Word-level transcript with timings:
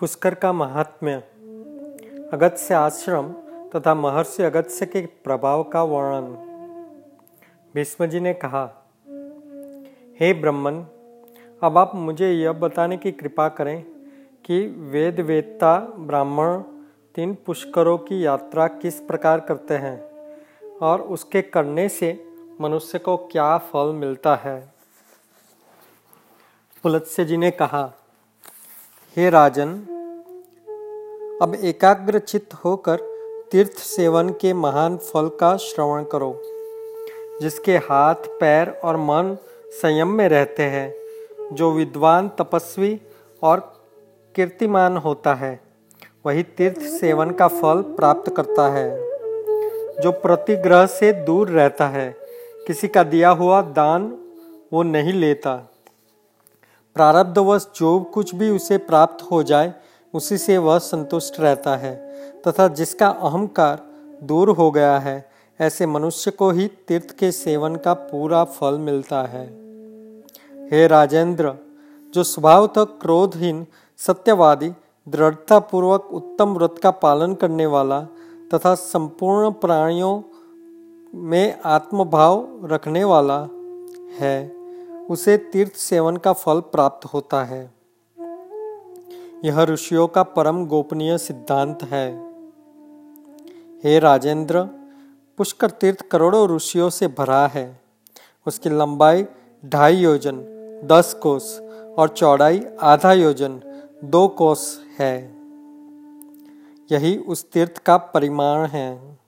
पुष्कर 0.00 0.34
का 0.34 0.52
महात्म्य, 0.52 1.14
अगत्य 2.32 2.74
आश्रम 2.74 3.32
तथा 3.74 3.94
महर्षि 3.94 4.42
अगत्य 4.42 4.86
के 4.86 5.00
प्रभाव 5.06 5.62
का 5.62 5.82
वर्णन। 5.82 6.30
भीष्म 7.74 8.06
जी 8.06 8.20
ने 8.20 8.34
कहा, 8.34 8.64
हे 10.20 10.32
ब्रह्मन, 10.32 10.86
अब 11.62 11.78
आप 11.78 11.92
मुझे 11.94 12.32
यह 12.32 12.52
बताने 12.52 12.96
की 12.96 13.12
कृपा 13.12 13.48
करें 13.48 13.82
कि 14.44 14.66
वेद 14.66 15.20
वेदता 15.20 15.78
ब्राह्मण 15.78 16.58
तीन 17.14 17.36
पुष्करों 17.46 17.98
की 17.98 18.26
यात्रा 18.26 18.66
किस 18.66 19.00
प्रकार 19.00 19.40
करते 19.40 19.74
हैं 19.74 20.10
और 20.82 21.00
उसके 21.00 21.42
करने 21.42 21.88
से 21.88 22.24
मनुष्य 22.60 22.98
को 22.98 23.16
क्या 23.16 23.58
फल 23.58 23.92
मिलता 23.92 24.36
है? 24.36 24.72
पुलत्स्य 26.82 27.24
जी 27.24 27.36
ने 27.36 27.50
कहा, 27.50 27.92
हे 29.16 29.30
राजन 29.30 29.89
अब 31.42 31.54
एकाग्र 31.54 32.18
चित्त 32.18 32.54
होकर 32.54 32.96
तीर्थ 33.52 33.70
सेवन 33.70 34.28
के 34.28 34.52
महान 34.52 34.96
फल 34.96 35.28
का 35.28 35.56
श्रवण 35.56 36.04
करो, 36.04 36.42
जिसके 37.42 37.76
हाथ, 37.76 38.14
पैर 38.14 38.70
और 38.84 38.96
मन 38.96 39.36
संयम 39.72 40.08
में 40.08 40.28
रहते 40.28 40.62
हैं, 40.62 40.94
जो 41.52 41.72
विद्वान 41.72 42.28
तपस्वी 42.28 43.00
और 43.42 43.60
कीर्तिमान 44.34 44.96
होता 44.96 45.34
है, 45.34 45.60
वही 46.26 46.42
तीर्थ 46.42 46.80
सेवन 46.80 47.30
का 47.30 47.48
फल 47.48 47.82
प्राप्त 47.82 48.36
करता 48.36 48.68
है, 48.68 48.90
जो 50.00 50.10
प्रतिग्रह 50.10 50.86
से 50.86 51.12
दूर 51.12 51.48
रहता 51.48 51.88
है, 51.88 52.16
किसी 52.66 52.88
का 52.88 53.02
दिया 53.02 53.30
हुआ 53.30 53.62
दान 53.62 54.18
वो 54.72 54.82
नहीं 54.82 55.12
लेता। 55.12 55.56
प्रारब्धवश 56.94 57.66
जो 57.76 58.00
कुछ 58.00 58.34
भी 58.34 58.50
उसे 58.50 58.78
प्राप्त 58.78 59.30
हो 59.30 59.42
जाए 59.42 59.74
उसी 60.14 60.38
से 60.38 60.58
वह 60.58 60.78
संतुष्ट 60.78 61.40
रहता 61.40 61.76
है 61.76 61.94
तथा 62.48 62.68
जिसका 62.68 63.08
अहंकार 63.08 63.82
दूर 64.22 64.48
हो 64.48 64.70
गया 64.70 64.98
है, 64.98 65.30
ऐसे 65.60 65.86
मनुष्य 65.86 66.30
को 66.30 66.50
ही 66.50 66.66
तीर्थ 66.88 67.10
के 67.18 67.32
सेवन 67.32 67.76
का 67.76 67.94
पूरा 67.94 68.44
फल 68.44 68.78
मिलता 68.78 69.22
है। 69.22 69.46
हे 70.72 70.86
राजेंद्र, 70.86 71.54
जो 72.14 72.22
स्वभाव 72.22 72.66
तक 72.66 72.98
क्रोधहीन, 73.00 73.66
सत्यवादी, 73.98 74.72
दृढ़तापूर्वक 75.08 76.08
उत्तम 76.12 76.54
व्रत 76.54 76.74
का 76.82 76.90
पालन 76.90 77.34
करने 77.34 77.66
वाला 77.66 78.00
तथा 78.54 78.74
संपूर्ण 78.74 79.50
प्राणियों 79.50 80.22
में 81.14 81.60
आत्मभाव 81.64 82.46
रखने 82.64 83.04
वाला 83.04 83.38
है, 84.18 84.48
उसे 85.10 85.36
तीर्थ 85.36 85.72
सेवन 85.72 86.16
का 86.16 86.32
फल 86.32 86.60
प्राप्त 86.60 87.06
होता 87.06 87.44
है। 87.44 87.79
यह 89.44 89.60
ऋषियों 89.60 90.08
का 90.08 90.22
परम 90.22 90.66
गोपनीय 90.66 91.18
सिद्धांत 91.18 91.82
है। 91.82 92.32
हे 93.84 93.98
राजेंद्र, 93.98 94.64
पुष्कर 95.38 95.70
तीर्थ 95.70 96.02
करोड़ों 96.02 96.56
ऋषियों 96.56 96.90
से 96.90 97.08
भरा 97.08 97.46
है। 97.46 97.80
उसकी 98.46 98.70
लंबाई 98.70 99.26
ढाई 99.66 99.96
योजन, 99.96 100.36
दस 100.84 101.14
कोस 101.14 101.60
और 101.98 102.08
चौड़ाई 102.08 102.66
आधा 102.82 103.12
योजन, 103.12 103.60
दो 104.04 104.28
कोस 104.28 104.80
है। 104.98 105.32
यही 106.92 107.18
उस 107.18 107.50
तीर्थ 107.50 107.78
का 107.78 107.96
परिमाण 107.96 108.66
है। 108.66 109.18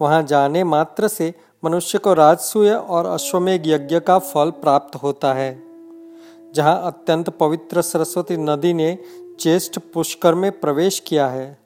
वहाँ 0.00 0.22
जाने 0.22 0.64
मात्र 0.64 1.08
से 1.08 1.34
मनुष्य 1.64 1.98
को 1.98 2.14
राजसूय 2.14 2.70
और 2.70 3.06
अश्वमेघ 3.06 3.62
यज्ञ 3.66 4.00
का 4.00 4.18
फल 4.18 4.50
प्राप्त 4.50 4.96
होता 4.96 5.34
है। 5.34 5.65
जहाँ 6.56 6.80
अत्यंत 6.84 7.28
पवित्र 7.30 7.82
सरस्वती 7.82 8.36
नदी 8.36 8.72
ने 8.74 8.98
ज्येष्ठ 9.40 9.78
पुष्कर 9.94 10.34
में 10.34 10.50
प्रवेश 10.60 10.98
किया 11.00 11.26
है, 11.28 11.58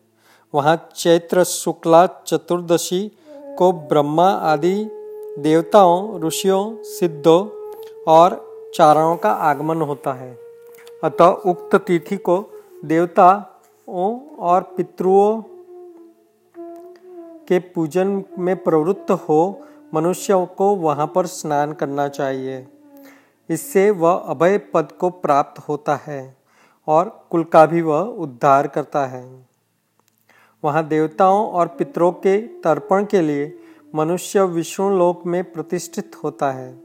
वहाँ 0.55 0.77
चैत्र, 0.97 1.45
शुक्ला, 1.45 2.07
चतुर्दशी 2.27 3.11
को 3.59 3.73
ब्रह्मा 3.73 4.29
आदि 4.29 4.75
देवताओं, 5.39 6.21
ऋषियों, 6.21 6.83
सिद्धों 6.85 7.41
और 8.09 8.39
चारणों 8.75 9.17
का 9.17 9.31
आगमन 9.31 9.83
होता 9.83 10.13
है। 10.13 10.33
अतः 11.05 11.51
उक्त 11.51 11.77
तिथि 11.77 12.17
को 12.17 12.39
देवताओं 12.85 14.21
और 14.39 14.63
पितृओं 14.77 15.43
के 17.49 17.59
पूजन 17.59 18.23
में 18.39 18.57
प्रवृत्त 18.57 19.11
हो, 19.11 19.61
मनुष्यों 19.95 20.45
को 20.47 20.75
वहाँ 20.77 21.07
पर 21.15 21.27
स्नान 21.27 21.73
करना 21.73 22.09
चाहिए। 22.09 22.67
इससे 23.51 23.91
वह 23.91 24.13
अभय 24.13 24.59
पद 24.59 24.93
को 24.93 25.11
प्राप्त 25.11 25.69
होता 25.69 25.95
है 25.97 26.37
और 26.89 27.27
कुल 27.31 27.45
का 27.45 27.67
भी 27.67 27.83
वह 27.83 28.01
उद्धार 28.01 28.67
करता 28.67 29.07
है। 29.07 29.47
वहाँ 30.65 30.89
देवताओं 30.89 31.51
और 31.51 31.67
पितरों 31.67 32.13
के 32.13 32.41
तर्पण 32.41 33.05
के 33.05 33.21
लिए 33.21 33.59
मनुष्य 33.95 34.43
विष्णु 34.43 34.99
लोक 34.99 35.27
में 35.27 35.53
प्रतिष्ठित 35.53 36.17
होता 36.25 36.51
है। 36.51 36.81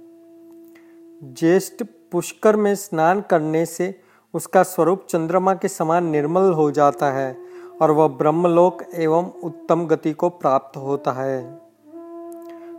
ज्येष्ठ 1.23 1.83
पुष्कर 2.11 2.55
में 2.55 2.75
स्नान 2.75 3.21
करने 3.21 3.65
से 3.65 4.01
उसका 4.33 4.63
स्वरूप 4.63 5.05
चंद्रमा 5.09 5.53
के 5.53 5.67
समान 5.67 6.05
निर्मल 6.05 6.51
हो 6.51 6.71
जाता 6.71 7.11
है 7.11 7.37
और 7.81 7.91
वह 7.91 8.07
ब्रह्मलोक 8.07 8.83
एवं 8.93 9.31
उत्तम 9.43 9.85
गति 9.85 10.13
को 10.13 10.29
प्राप्त 10.29 10.77
होता 10.77 11.11
है। 11.11 11.61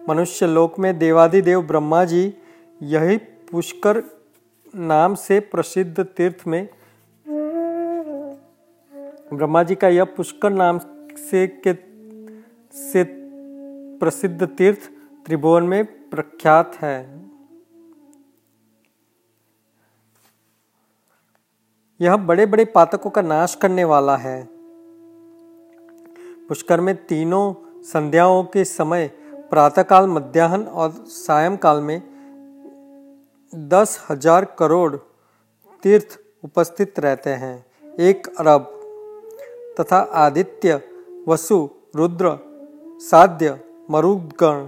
मनुष्य 0.09 0.47
लोक 0.47 0.79
में 0.79 0.99
देवादिदेव 0.99 1.63
ब्रह्मा 1.63 2.05
जी 2.05 2.35
यही 2.83 3.17
पुष्कर 3.51 4.03
नाम 4.75 5.15
से 5.15 5.41
प्रसिद्ध 5.41 6.05
तीर्थ 6.05 6.47
में 6.47 6.69
ब्रह्मा 9.33 9.63
जी 9.63 9.75
का 9.75 9.89
यह 9.89 10.05
पुष्कर 10.05 10.51
नाम 10.51 10.79
से 11.13 11.47
के, 11.47 11.75
से 12.79 13.05
प्रसिद्ध 13.99 14.47
तीर्थ 14.47 14.79
त्रिभुवन 15.27 15.63
में 15.63 15.85
प्रख्यात 16.11 16.75
है। 16.75 17.27
यह 22.01 22.17
बड़े 22.17 22.47
बड़े 22.47 22.65
पातकों 22.65 23.11
का 23.11 23.23
नाश 23.23 23.55
करने 23.55 23.85
वाला 23.85 24.17
है। 24.17 24.49
पुष्कर 26.49 26.81
में 26.81 27.07
तीनों 27.07 27.55
संध्याओं 27.83 28.45
के 28.45 28.65
समय 28.65 29.09
प्रातःकाल, 29.51 30.07
मध्याह्न 30.07 30.63
और 30.63 30.91
सायंकाल 31.07 31.81
में 31.81 32.16
दस 33.53 33.99
हज़ार 34.11 34.45
करोड़ 34.59 34.97
तीर्थ 35.83 36.19
उपस्थित 36.45 36.99
रहते 36.99 37.31
हैं। 37.33 37.55
एक 38.01 38.27
अरब 38.39 38.73
तथा 39.81 39.99
आदित्य, 40.17 40.81
वसु, 41.29 41.59
रुद्र, 41.97 42.37
साध्य, 43.01 43.59
मरुदगण, 43.91 44.67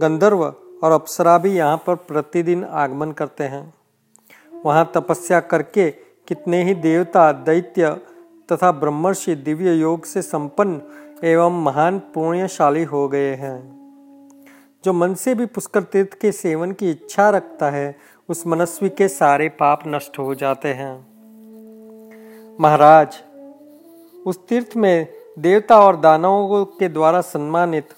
गंधर्व 0.00 0.42
और 0.42 0.92
अप्सरा 0.92 1.36
भी 1.38 1.52
यहाँ 1.52 1.76
पर 1.86 1.94
प्रतिदिन 1.94 2.64
आगमन 2.64 3.12
करते 3.12 3.44
हैं। 3.44 3.72
वहाँ 4.64 4.90
तपस्या 4.94 5.40
करके 5.42 5.90
कितने 6.28 6.62
ही 6.64 6.74
देवता, 6.74 7.30
दैत्य 7.32 7.96
तथा 8.48 8.72
ब्रह्मर्षि 8.72 9.34
दिव्य 9.36 9.74
योग 9.74 10.04
से 10.04 10.22
संपन्न 10.22 11.26
एवं 11.26 11.62
महान 11.64 11.98
पुण्यशाली 12.14 12.82
हो 12.84 13.08
गए 13.08 13.34
हैं। 13.34 13.84
जो 14.84 14.92
मन 14.92 15.14
से 15.14 15.34
भी 15.34 15.46
पुष्कर 15.46 15.82
तीर्थ 15.82 16.14
के 16.20 16.32
सेवन 16.32 16.72
की 16.72 16.90
इच्छा 16.90 17.28
रखता 17.30 17.70
है 17.70 17.94
उस 18.28 18.46
मनस्वी 18.46 18.88
के 18.88 19.08
सारे 19.08 19.48
पाप 19.48 19.82
नष्ट 19.86 20.18
हो 20.18 20.34
जाते 20.34 20.68
हैं। 20.68 20.94
महाराज, 22.60 23.16
उस 24.26 24.38
तीर्थ 24.48 24.76
में 24.76 25.06
देवता 25.38 25.80
और 25.80 25.96
दानवों 25.96 26.64
के 26.64 26.88
द्वारा 26.88 27.20
सम्मानित 27.20 27.88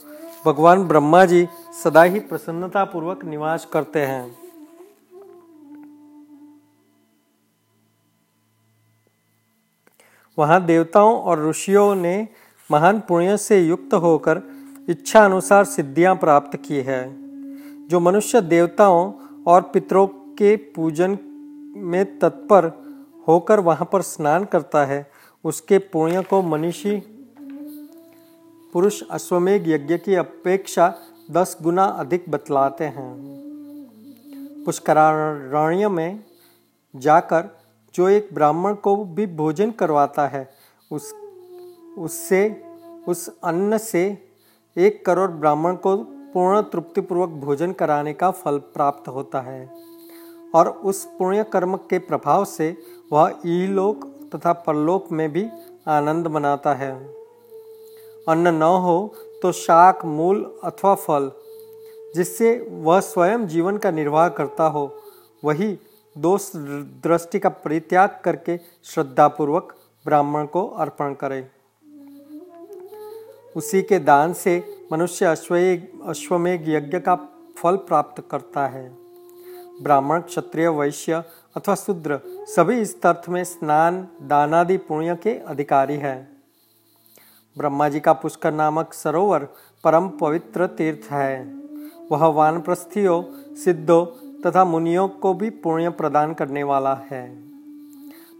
भगवान 0.46 0.84
ब्रह्मा 0.84 1.24
जी 1.24 1.46
सदा 1.84 2.02
ही 2.02 2.20
प्रसन्नता 2.20 2.84
पूर्वक 2.84 3.24
निवास 3.24 3.64
करते 3.64 4.00
हैं। 4.00 4.36
वहाँ 10.38 10.64
देवताओं 10.64 11.18
और 11.18 11.48
ऋषियों 11.48 11.94
ने 11.94 12.16
महान 12.70 13.00
पुण्य 13.00 13.36
से 13.36 13.60
युक्त 13.60 13.94
होकर 13.94 14.42
इच्छा 14.88 15.24
अनुसार 15.24 15.64
सिद्धियाँ 15.64 16.14
प्राप्त 16.16 16.56
की 16.58 16.80
है, 16.80 17.02
जो 17.88 18.00
मनुष्य 18.00 18.40
देवताओं 18.40 19.12
और 19.46 19.62
पितरों 19.62 20.06
के 20.06 20.56
पूजन 20.56 21.18
में 21.76 22.18
तत्पर 22.18 22.86
होकर 23.28 23.60
वहाँ 23.60 23.88
पर 23.92 24.02
स्नान 24.02 24.44
करता 24.44 24.84
है। 24.84 25.10
उसके 25.44 25.78
पुण्य 25.78 26.22
को 26.22 26.42
मनीषी 26.42 27.02
पुरुष 28.72 29.02
अश्वमेघ 29.10 29.68
यज्ञ 29.68 29.98
की 29.98 30.14
अपेक्षा 30.14 30.94
दस 31.30 31.58
गुना 31.62 31.84
अधिक 31.84 32.24
बतलाते 32.28 32.84
हैं। 32.84 33.16
पुष्करारण्य 34.64 35.88
में 35.88 36.24
जाकर 36.96 37.58
जो 37.94 38.08
एक 38.08 38.28
ब्राह्मण 38.32 38.74
को 38.74 39.04
भी 39.04 39.26
भोजन 39.26 39.70
करवाता 39.70 40.26
है, 40.26 40.50
उस, 40.90 41.14
उससे, 41.98 42.64
उस 43.08 43.38
अन्न 43.44 43.78
से 43.78 44.28
एक 44.76 45.06
करोड़ 45.06 45.30
ब्राह्मण 45.30 45.74
को 45.74 46.15
पूर्ण 46.36 46.60
तृप्तिपूर्वक 46.62 47.28
भोजन 47.28 47.72
कराने 47.72 48.12
का 48.12 48.30
फल 48.30 48.58
प्राप्त 48.58 49.08
होता 49.08 49.40
है। 49.40 49.70
और 50.54 50.68
उस 50.68 51.04
पुण्य 51.18 51.44
कर्म 51.44 51.76
के 51.76 51.98
प्रभाव 51.98 52.44
से 52.44 52.76
वह 53.12 53.36
लोक 53.46 54.04
तथा 54.34 54.52
परलोक 54.52 55.12
में 55.12 55.32
भी 55.32 55.46
आनंद 55.88 56.26
मनाता 56.26 56.74
है। 56.74 56.92
अन्न 58.28 58.54
न 58.54 58.62
हो 58.62 59.14
तो 59.42 59.52
शाक, 59.52 60.04
मूल 60.04 60.60
अथवा 60.64 60.94
फल, 60.94 61.30
जिससे 62.14 62.68
वह 62.70 63.00
स्वयं 63.00 63.46
जीवन 63.46 63.76
का 63.76 63.90
निर्वाह 63.90 64.28
करता 64.28 64.64
हो, 64.64 64.90
वही 65.44 65.78
दोष 66.18 66.56
दृष्टि 66.56 67.38
का 67.38 67.48
परित्याग 67.48 68.20
करके 68.24 68.58
श्रद्धापूर्वक 68.84 69.74
ब्राह्मण 70.06 70.46
को 70.46 70.68
अर्पण 70.68 71.14
करे। 71.14 71.46
उसी 73.56 73.82
के 73.82 73.98
दान 73.98 74.32
से 74.32 74.86
मनुष्य 74.92 75.24
अश्वमेघ 75.26 76.68
यज्ञ 76.68 76.98
का 76.98 77.14
फल 77.58 77.76
प्राप्त 77.76 78.28
करता 78.30 78.66
है। 78.66 78.96
ब्राह्मण, 79.82 80.20
क्षत्रिय, 80.20 80.68
वैश्य 80.68 81.24
अथवा 81.56 81.74
शूद्र 81.74 82.20
सभी 82.26 82.80
इस 82.80 83.06
अर्थ 83.06 83.28
में 83.28 83.44
स्नान, 83.44 84.08
दानादि 84.22 84.76
पुण्य 84.76 85.16
के 85.16 85.38
अधिकारी 85.38 85.96
हैं। 85.96 86.42
ब्रह्मा 87.58 87.88
जी 87.88 88.00
का 88.00 88.12
पुष्कर 88.12 88.52
नामक 88.52 88.92
सरोवर 88.92 89.48
परम 89.84 90.08
पवित्र 90.08 90.66
तीर्थ 90.66 91.12
है। 91.12 91.54
वह 92.12 92.26
वानप्रस्थियों, 92.26 93.22
सिद्धों 93.56 94.06
तथा 94.42 94.64
मुनियों 94.64 95.08
को 95.08 95.34
भी 95.34 95.50
पुण्य 95.50 95.90
प्रदान 95.90 96.34
करने 96.34 96.62
वाला 96.62 96.94
है। 96.94 97.42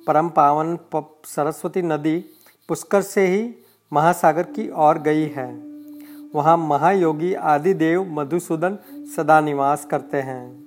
परम 0.06 0.28
पावन 0.28 0.78
सरस्वती 1.24 1.82
नदी 1.82 2.24
पुष्कर 2.68 3.02
से 3.02 3.26
ही 3.26 3.54
महासागर 3.93 4.43
की 4.43 4.71
ओर 4.71 4.99
गई 4.99 5.27
है। 5.27 5.62
वहाँ 6.35 6.56
महायोगी 6.56 7.35
आदि 7.35 7.75
देव 7.75 8.05
मधुसूदन 8.05 8.79
सदा 9.17 9.41
निवास 9.41 9.85
करते 9.85 10.17
हैं। 10.17 10.67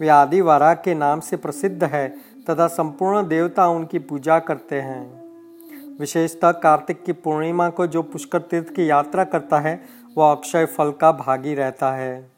वे 0.00 0.08
आदिवारा 0.08 0.74
के 0.74 0.94
नाम 0.94 1.20
से 1.20 1.36
प्रसिद्ध 1.36 1.84
है 1.84 2.08
तथा 2.50 2.66
संपूर्ण 2.66 3.28
देवता 3.28 3.68
उनकी 3.68 3.98
पूजा 3.98 4.38
करते 4.38 4.80
हैं। 4.80 5.24
विशेषतः 6.00 6.52
कार्तिक 6.52 7.04
की 7.04 7.12
पूर्णिमा 7.12 7.70
को 7.70 7.86
जो 7.86 8.02
पुष्कर 8.02 8.42
तीर्थ 8.42 8.68
की 8.68 8.90
यात्रा 8.90 9.24
करता 9.24 9.58
है, 9.58 9.84
वह 10.18 10.32
अक्षय 10.32 10.66
फल 10.66 10.92
का 10.92 11.12
भागी 11.12 11.54
रहता 11.54 11.92
है। 11.92 12.30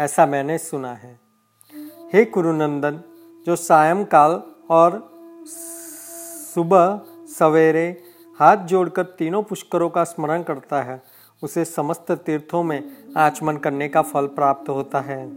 ऐसा 0.00 0.26
मैंने 0.26 0.58
सुना 0.58 0.92
है। 0.92 1.20
हे 2.14 2.24
कुरुनंदन, 2.24 3.00
जो 3.46 3.56
सायंकाल 3.56 4.42
और 4.70 5.10
सुबह 6.54 7.00
सवेरे 7.38 8.02
हाथ 8.40 8.56
जोड़कर 8.56 9.02
तीनों 9.02 9.42
पुष्करों 9.42 9.90
का 9.90 10.04
स्मरण 10.04 10.42
करता 10.42 10.82
है। 10.82 11.02
उसे 11.42 11.64
समस्त 11.64 12.12
तीर्थों 12.12 12.62
में 12.62 12.94
आचमन 13.16 13.56
करने 13.56 13.88
का 13.88 14.02
फल 14.02 14.26
प्राप्त 14.26 14.68
होता 14.68 15.00
है। 15.00 15.32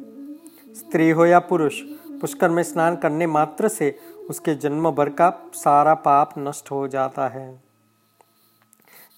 स्त्री 0.73 1.09
हो 1.09 1.25
या 1.25 1.39
पुरुष, 1.39 1.81
पुष्कर 2.21 2.49
में 2.49 2.63
स्नान 2.63 2.95
करने 2.95 3.27
मात्र 3.27 3.67
से 3.67 3.99
उसके 4.29 4.55
जन्म 4.55 4.91
भर 4.91 5.09
का 5.09 5.51
सारा 5.53 5.93
पाप 5.93 6.33
नष्ट 6.37 6.71
हो 6.71 6.87
जाता 6.87 7.27
है। 7.27 7.63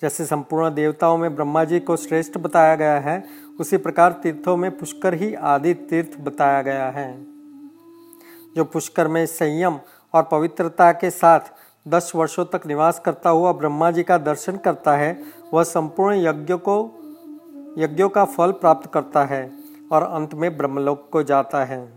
जैसे 0.02 0.26
संपूर्ण 0.26 0.74
देवताओं 0.74 1.18
में 1.18 1.36
ब्रह्मा 1.36 1.64
जी 1.64 1.80
को 1.80 1.96
श्रेष्ठ 1.96 2.38
बताया 2.38 2.76
गया 2.76 3.00
है, 3.00 3.24
उसी 3.60 3.78
प्रकार 3.78 4.12
तीर्थों 4.12 4.58
में 4.58 4.78
पुष्कर 4.78 5.14
ही 5.14 5.34
आदि 5.34 5.74
तीर्थ 5.74 6.20
बताया 6.20 6.62
गया 6.62 6.90
है। 6.90 7.26
जो 8.56 8.64
पुष्कर 8.64 9.08
में 9.08 9.26
संयम 9.26 9.80
और 10.14 10.24
पवित्रता 10.24 10.92
के 10.92 11.10
साथ 11.10 11.40
दस 11.86 12.12
वर्षों 12.16 12.46
तक 12.46 12.62
निवास 12.68 13.00
करता 13.00 13.30
हुआ 13.30 13.52
ब्रह्मा 13.52 13.90
जी 13.92 14.04
का 14.04 14.18
दर्शन 14.18 14.58
करता 14.58 14.96
है, 14.96 15.18
वह 15.54 15.64
संपूर्ण 15.64 16.16
यज्ञ 16.18 16.54
को, 16.54 16.78
यज्ञों 17.78 18.10
का 18.10 18.24
फल 18.26 18.52
प्राप्त 18.52 18.90
करता 18.94 19.24
है 19.24 19.52
और 19.92 20.04
अंत 20.04 20.34
में 20.34 20.58
ब्रह्मलोक 20.58 21.08
को 21.12 21.24
जाता 21.24 21.64
है, 21.66 21.88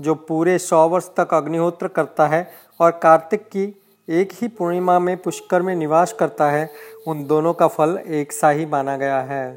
जो 0.00 0.14
पूरे 0.14 0.58
सौ 0.58 0.88
वर्ष 0.88 1.08
तक 1.16 1.34
अग्निहोत्र 1.34 1.88
करता 1.88 2.26
है 2.26 2.50
और 2.80 2.90
कार्तिक 3.02 3.48
की 3.48 3.64
एक 4.08 4.32
ही 4.32 4.48
पूर्णिमा 4.48 4.98
में 4.98 5.16
पुष्कर 5.16 5.62
में 5.62 5.74
निवास 5.76 6.12
करता 6.12 6.50
है, 6.50 6.70
उन 7.08 7.24
दोनों 7.24 7.52
का 7.54 7.66
फल 7.66 7.98
एक 7.98 8.32
सा 8.32 8.50
ही 8.50 8.66
माना 8.66 8.96
गया 8.96 9.20
है। 9.20 9.52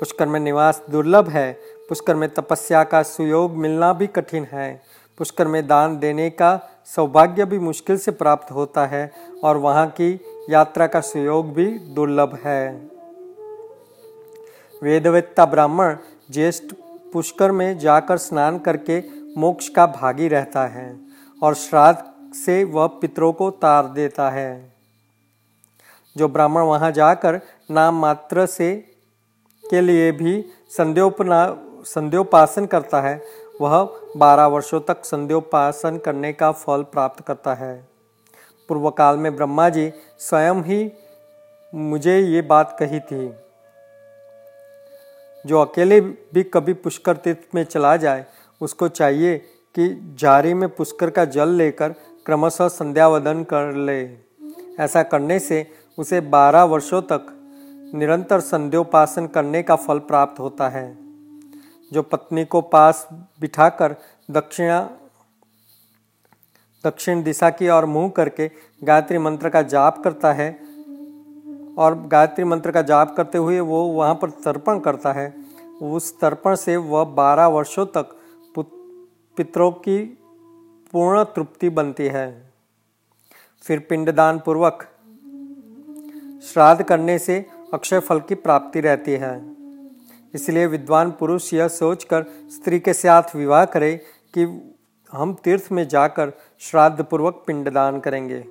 पुष्कर 0.00 0.26
में 0.26 0.40
निवास 0.40 0.82
दुर्लभ 0.90 1.28
है, 1.28 1.52
पुष्कर 1.88 2.14
में 2.14 2.28
तपस्या 2.28 2.84
का 2.84 3.02
सुयोग 3.02 3.56
मिलना 3.56 3.92
भी 3.92 4.06
कठिन 4.06 4.46
है, 4.52 4.82
पुष्कर 5.18 5.48
में 5.48 5.66
दान 5.66 5.98
देने 5.98 6.30
का 6.30 6.60
सौभाग्य 6.86 7.44
भी 7.44 7.58
मुश्किल 7.58 7.98
से 7.98 8.10
प्राप्त 8.10 8.50
होता 8.52 8.86
है 8.86 9.12
और 9.44 9.56
वहाँ 9.56 9.86
की 9.86 10.20
यात्रा 10.50 10.86
का 10.86 11.00
सुयोग 11.00 11.52
भी 11.54 11.66
दुर्लभ 11.78 12.38
है। 12.44 12.90
वेदवेत्ता 14.82 15.44
ब्राह्मण 15.46 15.96
ज्येष्ठ 16.30 16.64
पुष्कर 17.12 17.52
में 17.52 17.78
जाकर 17.78 18.16
स्नान 18.16 18.58
करके 18.58 19.02
मोक्ष 19.38 19.68
का 19.68 19.86
भागी 19.86 20.28
रहता 20.28 20.66
है 20.66 21.00
और 21.42 21.54
श्राद्ध 21.54 22.34
से 22.34 22.64
वह 22.64 22.86
पितरों 22.86 23.32
को 23.32 23.50
तार 23.50 23.86
देता 23.86 24.30
है। 24.30 24.72
जो 26.16 26.28
ब्राह्मण 26.28 26.62
वहाँ 26.62 26.90
जाकर 26.92 27.40
नाम 27.70 28.00
मात्र 28.00 28.46
से 28.46 28.74
के 29.64 29.80
लिए 29.80 30.12
भी 30.12 30.44
संध्योपना, 30.70 31.56
संध्योपासन 31.84 32.66
करता 32.66 33.00
है 33.00 33.22
वह 33.60 34.00
बारह 34.16 34.46
वर्षों 34.46 34.80
तक 34.80 35.04
संध्योपासन 35.04 35.98
करने 35.98 36.32
का 36.32 36.52
फल 36.52 36.82
प्राप्त 36.82 37.24
करता 37.24 37.54
है। 37.54 37.88
पूर्व 38.68 38.90
काल 38.90 39.16
में 39.16 39.36
ब्रह्मा 39.36 39.68
जी 39.68 39.92
स्वयं 40.18 40.54
ही 40.54 40.92
मुझे 41.74 42.18
ये 42.18 42.42
बात 42.42 42.76
कही 42.80 43.00
थी। 43.00 43.34
जो 45.46 45.60
अकेले 45.60 46.00
भी 46.00 46.42
कभी 46.42 46.72
पुष्कर 46.72 47.16
तीर्थ 47.16 47.54
में 47.54 47.64
चला 47.64 47.96
जाए, 47.96 48.26
उसको 48.60 48.88
चाहिए 48.88 49.38
कि 49.74 50.16
जारी 50.18 50.54
में 50.54 50.68
पुष्कर 50.68 51.10
का 51.10 51.24
जल 51.24 51.48
लेकर 51.48 51.88
क्रमशः 52.26 52.68
संध्यावदन 52.68 53.44
कर 53.44 53.72
ले। 53.72 54.16
ऐसा 54.80 55.02
करने 55.02 55.38
से 55.38 55.66
उसे 55.98 56.20
बारह 56.20 56.62
वर्षों 56.62 57.02
तक 57.02 57.26
निरंतर 57.94 58.40
संध्योपासन 58.40 59.26
करने 59.26 59.62
का 59.62 59.76
फल 59.76 59.98
प्राप्त 59.98 60.40
होता 60.40 60.68
है। 60.68 61.01
जो 61.92 62.02
पत्नी 62.02 62.44
को 62.44 62.60
पास 62.60 63.08
बिठाकर 63.40 63.96
दक्षिणा, 64.30 64.90
दक्षिण 66.84 67.22
दिशा 67.22 67.50
की 67.50 67.68
ओर 67.68 67.84
मुँह 67.84 68.08
करके 68.08 68.50
गायत्री 68.84 69.18
मंत्र 69.18 69.48
का 69.48 69.62
जाप 69.62 70.02
करता 70.04 70.32
है 70.32 70.50
और 71.78 72.08
गायत्री 72.08 72.44
मंत्र 72.44 72.70
का 72.70 72.82
जाप 72.82 73.16
करते 73.16 73.38
हुए 73.38 73.60
वो 73.60 73.82
वहाँ 73.84 74.14
पर 74.14 74.30
तर्पण 74.30 74.78
करता 74.78 75.12
है। 75.12 75.34
उस 75.82 76.20
तर्पण 76.20 76.54
से 76.54 76.76
वह 76.76 77.04
बारह 77.04 77.46
वर्षों 77.46 77.86
तक 77.86 78.16
पितरों 78.58 79.70
की 79.72 79.98
पूर्ण 80.92 81.24
तृप्ति 81.24 81.68
बनती 81.68 82.06
है। 82.06 82.52
फिर 83.62 83.78
पिंडदान 83.78 84.38
पूर्वक 84.38 84.88
श्राद्ध 86.42 86.82
करने 86.82 87.18
से 87.18 87.46
अक्षय 87.74 88.00
फल 88.00 88.20
की 88.20 88.34
प्राप्ति 88.34 88.80
रहती 88.80 89.12
है। 89.12 89.51
इसलिए 90.34 90.66
विद्वान 90.66 91.10
पुरुष 91.10 91.54
यह 91.54 91.68
सोचकर 91.68 92.24
स्त्री 92.50 92.80
के 92.80 92.92
साथ 92.92 93.36
विवाह 93.36 93.64
करे 93.64 94.00
कि 94.38 94.72
हम 95.12 95.34
तीर्थ 95.34 95.68
में 95.72 95.88
जाकर 95.88 96.32
श्राद्ध 96.60 97.04
पूर्वक 97.04 97.44
पिंडदान 97.46 98.00
करेंगे। 98.00 98.44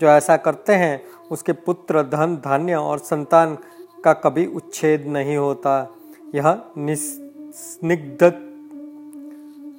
जो 0.00 0.06
ऐसा 0.06 0.36
करते 0.36 0.72
हैं, 0.72 1.04
उसके 1.30 1.52
पुत्र, 1.52 2.02
धन, 2.02 2.36
धान्य 2.36 2.74
और 2.74 2.98
संतान 2.98 3.58
का 4.04 4.12
कभी 4.12 4.46
उच्छेद 4.46 5.06
नहीं 5.06 5.36
होता। 5.36 5.96
यह 6.34 6.62
निस्निग्ध 6.78 8.40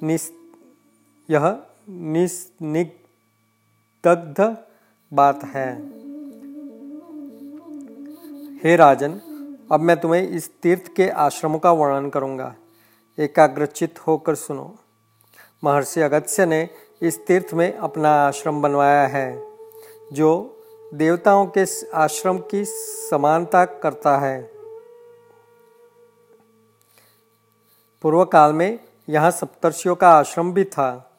निस्, 0.02 0.30
यह 1.30 1.58
निस्निग्ध 1.88 4.56
बात 5.12 5.44
है। 5.44 5.82
हे 8.64 8.76
राजन 8.76 9.20
अब 9.72 9.80
मैं 9.80 9.96
तुम्हें 10.00 10.28
इस 10.28 10.60
तीर्थ 10.60 10.94
के 10.96 11.08
आश्रमों 11.08 11.58
का 11.58 11.70
वर्णन 11.72 12.08
करूँगा। 12.10 12.54
एकाग्रचित 13.18 13.98
होकर 14.06 14.34
सुनो। 14.34 14.74
महर्षि 15.64 16.00
अगत्य 16.00 16.46
ने 16.46 16.68
इस 17.02 17.26
तीर्थ 17.26 17.54
में 17.54 17.76
अपना 17.76 18.10
आश्रम 18.26 18.62
बनवाया 18.62 19.06
है, 19.06 19.42
जो 20.12 20.62
देवताओं 20.94 21.46
के 21.46 21.64
आश्रम 21.94 22.38
की 22.38 22.64
समानता 22.64 23.64
करता 23.64 24.16
है। 24.18 24.40
पूर्व 28.02 28.24
काल 28.24 28.52
में 28.52 28.78
यहाँ 29.08 29.30
सप्तर्षियों 29.30 29.96
का 29.96 30.10
आश्रम 30.10 30.52
भी 30.52 30.64
था। 30.64 31.18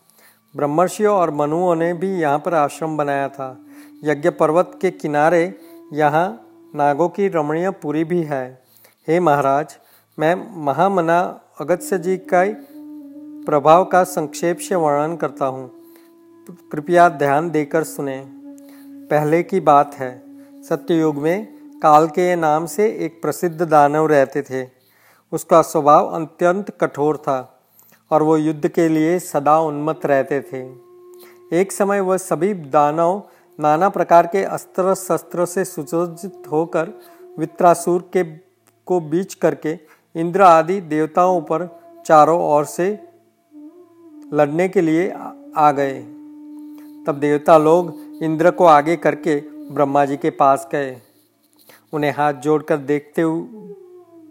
ब्रह्मर्षियों 0.55 1.15
और 1.15 1.31
मनुओं 1.31 1.75
ने 1.75 1.93
भी 1.93 2.19
यहाँ 2.19 2.39
पर 2.39 2.53
आश्रम 2.53 2.97
बनाया 2.97 3.29
था। 3.29 3.57
यज्ञ 4.03 4.29
पर्वत 4.29 4.79
के 4.81 4.91
किनारे 4.91 5.59
यहाँ 5.93 6.46
नागों 6.75 7.09
की 7.09 7.27
रमणीय 7.27 7.69
पुरी 7.69 8.03
भी 8.03 8.23
है। 8.23 8.61
हे 9.07 9.19
महाराज, 9.19 9.77
मैं 10.19 10.63
महामना 10.65 11.41
अगत्य 11.59 11.97
जी 11.97 12.17
का 12.17 12.43
प्रभाव 13.45 13.85
का 13.85 14.03
संक्षेप 14.03 14.57
से 14.57 14.75
वर्णन 14.75 15.15
करता 15.15 15.45
हूँ। 15.45 15.71
कृपया 16.71 17.09
ध्यान 17.09 17.49
देकर 17.49 17.83
सुने। 17.83 18.25
पहले 19.11 19.43
की 19.43 19.59
बात 19.59 19.95
है, 19.95 20.23
सत्ययुग 20.63 21.15
में 21.15 21.57
काल 21.83 22.07
के 22.07 22.35
नाम 22.35 22.65
से 22.65 22.87
एक 22.91 23.21
प्रसिद्ध 23.21 23.61
दानव 23.61 24.05
रहते 24.05 24.41
थे। 24.41 24.67
उसका 25.31 25.61
स्वभाव 25.61 26.07
अत्यंत 26.07 26.77
कठोर 26.81 27.17
था 27.17 27.59
और 28.11 28.23
वो 28.23 28.37
युद्ध 28.37 28.67
के 28.67 28.89
लिए 28.89 29.19
सदा 29.19 29.59
उन्मत्त 29.59 30.05
रहते 30.05 30.41
थे। 30.41 30.87
एक 31.61 31.71
समय 31.71 31.99
वह 31.99 32.17
सभी 32.17 32.53
दानव 32.53 33.23
नाना 33.59 33.89
प्रकार 33.89 34.27
के 34.27 34.43
अस्त्र 34.43 34.93
शस्त्र 34.95 35.45
से 35.45 35.65
सुसज्जित 35.65 36.43
होकर 36.51 36.89
वित्रासुर 37.39 38.09
के, 38.13 38.23
को 38.87 38.99
बीच 38.99 39.33
करके 39.33 39.77
इंद्र 40.15 40.41
आदि 40.41 40.79
देवताओं 40.81 41.41
पर 41.41 41.67
चारों 42.05 42.39
ओर 42.41 42.65
से 42.65 42.87
लड़ने 44.33 44.67
के 44.69 44.81
लिए 44.81 45.09
आ 45.57 45.71
गए। 45.71 45.99
तब 47.07 47.17
देवता 47.19 47.57
लोग 47.57 47.93
इंद्र 48.21 48.51
को 48.51 48.65
आगे 48.65 48.95
करके 48.95 49.35
ब्रह्मा 49.71 50.05
जी 50.05 50.17
के 50.17 50.29
पास 50.29 50.67
गए। 50.71 50.95
उन्हें 51.93 52.11
हाथ 52.11 52.33
जोड़कर 52.33 52.77
देखते 52.77 53.21
हुए 53.21 53.73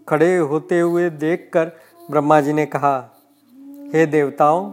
खड़े 0.09 0.37
होते 0.37 0.79
हुए 0.79 1.09
देखकर 1.09 1.71
ब्रह्मा 2.11 2.41
जी 2.41 2.53
ने 2.53 2.65
कहा, 2.65 2.97
हे 3.93 4.05
देवताओं 4.05 4.71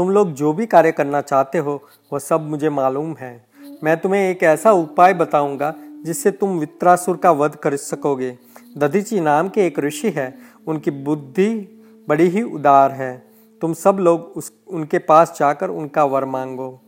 तुम 0.00 0.10
लोग 0.10 0.32
जो 0.32 0.52
भी 0.52 0.66
कार्य 0.66 0.92
करना 0.92 1.20
चाहते 1.20 1.58
हो 1.58 1.82
वह 2.12 2.18
सब 2.18 2.40
मुझे 2.40 2.70
मालूम 2.70 3.14
है। 3.20 3.46
मैं 3.84 4.00
तुम्हें 4.00 4.30
एक 4.30 4.42
ऐसा 4.42 4.72
उपाय 4.72 5.14
बताऊँगा, 5.14 5.74
जिससे 6.04 6.30
तुम 6.30 6.58
वित्रासुर 6.58 7.16
का 7.16 7.30
वध 7.30 7.54
कर 7.54 7.76
सकोगे। 7.76 8.38
दधीची 8.78 9.20
नाम 9.20 9.48
के 9.48 9.66
एक 9.66 9.78
ऋषि 9.78 10.10
है, 10.10 10.38
उनकी 10.66 10.90
बुद्धि 10.90 11.78
बड़ी 12.08 12.28
ही 12.28 12.42
उदार 12.42 12.92
है। 12.92 13.22
तुम 13.60 13.72
सब 13.72 13.96
लोग 14.00 14.20
उस, 14.20 14.52
उनके 14.68 14.98
पास 14.98 15.36
जाकर 15.38 15.70
उनका 15.70 16.04
वर 16.04 16.24
मांगो। 16.24 16.80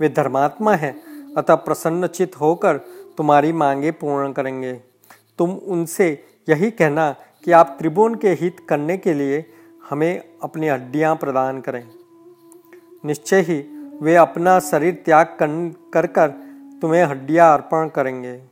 वे 0.00 0.08
धर्मात्मा 0.08 0.74
है, 0.74 0.96
अतः 1.36 1.54
प्रसन्नचित 1.54 2.40
होकर 2.40 2.76
तुम्हारी 3.16 3.52
मांगे 3.52 3.90
पूर्ण 3.90 4.32
करेंगे। 4.32 4.72
तुम 5.38 5.50
उनसे 5.50 6.24
यही 6.48 6.70
कहना 6.70 7.14
कि 7.44 7.52
आप 7.52 7.76
त्रिभुवन 7.78 8.14
के 8.14 8.30
हित 8.30 8.56
करने 8.68 8.96
के 8.96 9.14
लिए 9.14 9.44
हमें 9.90 10.22
अपनी 10.42 10.68
हड्डियाँ 10.68 11.16
प्रदान 11.16 11.60
करें। 11.60 11.99
निश्चय 13.04 13.40
ही 13.40 13.64
वे 14.02 14.14
अपना 14.16 14.60
शरीर 14.60 15.02
त्याग 15.04 15.36
कर 15.94 16.06
कर 16.06 16.28
तुम्हें 16.82 17.04
हड्डियाँ 17.04 17.52
अर्पण 17.54 17.88
करेंगे। 17.88 18.42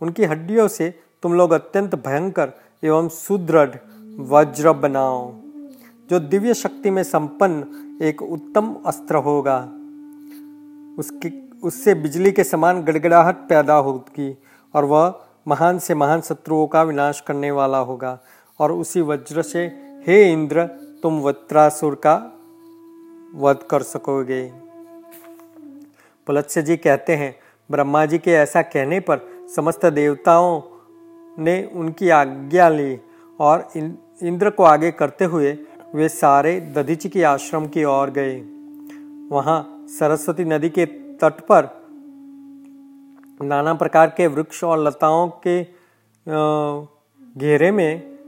उनकी 0.00 0.24
हड्डियों 0.24 0.68
से 0.68 0.94
तुम 1.22 1.34
लोग 1.34 1.52
अत्यंत 1.52 1.94
भयंकर 1.94 2.52
एवं 2.84 3.08
सुदृढ़ 3.08 3.76
वज्र 4.18 4.72
बनाओ, 4.72 5.32
जो 6.10 6.20
दिव्य 6.20 6.54
शक्ति 6.54 6.90
में 6.90 7.02
संपन्न 7.02 7.98
एक 8.02 8.22
उत्तम 8.22 8.76
अस्त्र 8.86 9.16
होगा। 9.16 9.58
उसकी, 10.98 11.50
उससे 11.64 11.94
बिजली 11.94 12.32
के 12.32 12.44
समान 12.44 12.82
गड़गड़ाहट 12.82 13.36
पैदा 13.36 13.74
होगी 13.74 14.38
और 14.74 14.84
वह 14.84 15.20
महान 15.48 15.78
से 15.78 15.94
महान 15.94 16.20
शत्रुओं 16.20 16.66
का 16.66 16.82
विनाश 16.82 17.20
करने 17.20 17.50
वाला 17.50 17.78
होगा। 17.78 18.18
और 18.60 18.72
उसी 18.72 19.00
वज्र 19.00 19.42
से, 19.42 19.64
हे 20.06 20.32
इंद्र, 20.32 20.66
तुम 21.02 21.20
वत्रासुर 21.20 21.94
का 21.94 22.38
वध 23.34 23.62
कर 23.70 23.82
सकोगे। 23.82 24.42
पुलत्स्य 26.26 26.62
जी 26.62 26.76
कहते 26.76 27.16
हैं, 27.16 27.34
ब्रह्मा 27.70 28.04
जी 28.06 28.18
के 28.18 28.30
ऐसा 28.30 28.62
कहने 28.62 29.00
पर 29.00 29.20
समस्त 29.56 29.86
देवताओं 29.86 30.60
ने 31.38 31.62
उनकी 31.74 32.08
आज्ञा 32.08 32.68
ली 32.68 32.98
और 33.40 33.68
इंद्र 33.76 34.50
को 34.50 34.62
आगे 34.62 34.90
करते 34.90 35.24
हुए 35.24 35.52
वे 35.94 36.08
सारे 36.08 36.60
दधीची 36.74 37.08
के 37.08 37.22
आश्रम 37.22 37.66
की 37.66 37.84
ओर 37.84 38.10
गए। 38.10 38.34
वहाँ 39.30 39.86
सरस्वती 39.88 40.44
नदी 40.44 40.68
के 40.68 40.86
तट 41.20 41.40
पर 41.50 41.68
नाना 43.42 43.74
प्रकार 43.74 44.14
के 44.16 44.26
वृक्ष 44.26 44.62
और 44.64 44.78
लताओं 44.78 45.28
के 45.46 45.62
घेरे 47.36 47.70
में 47.70 48.18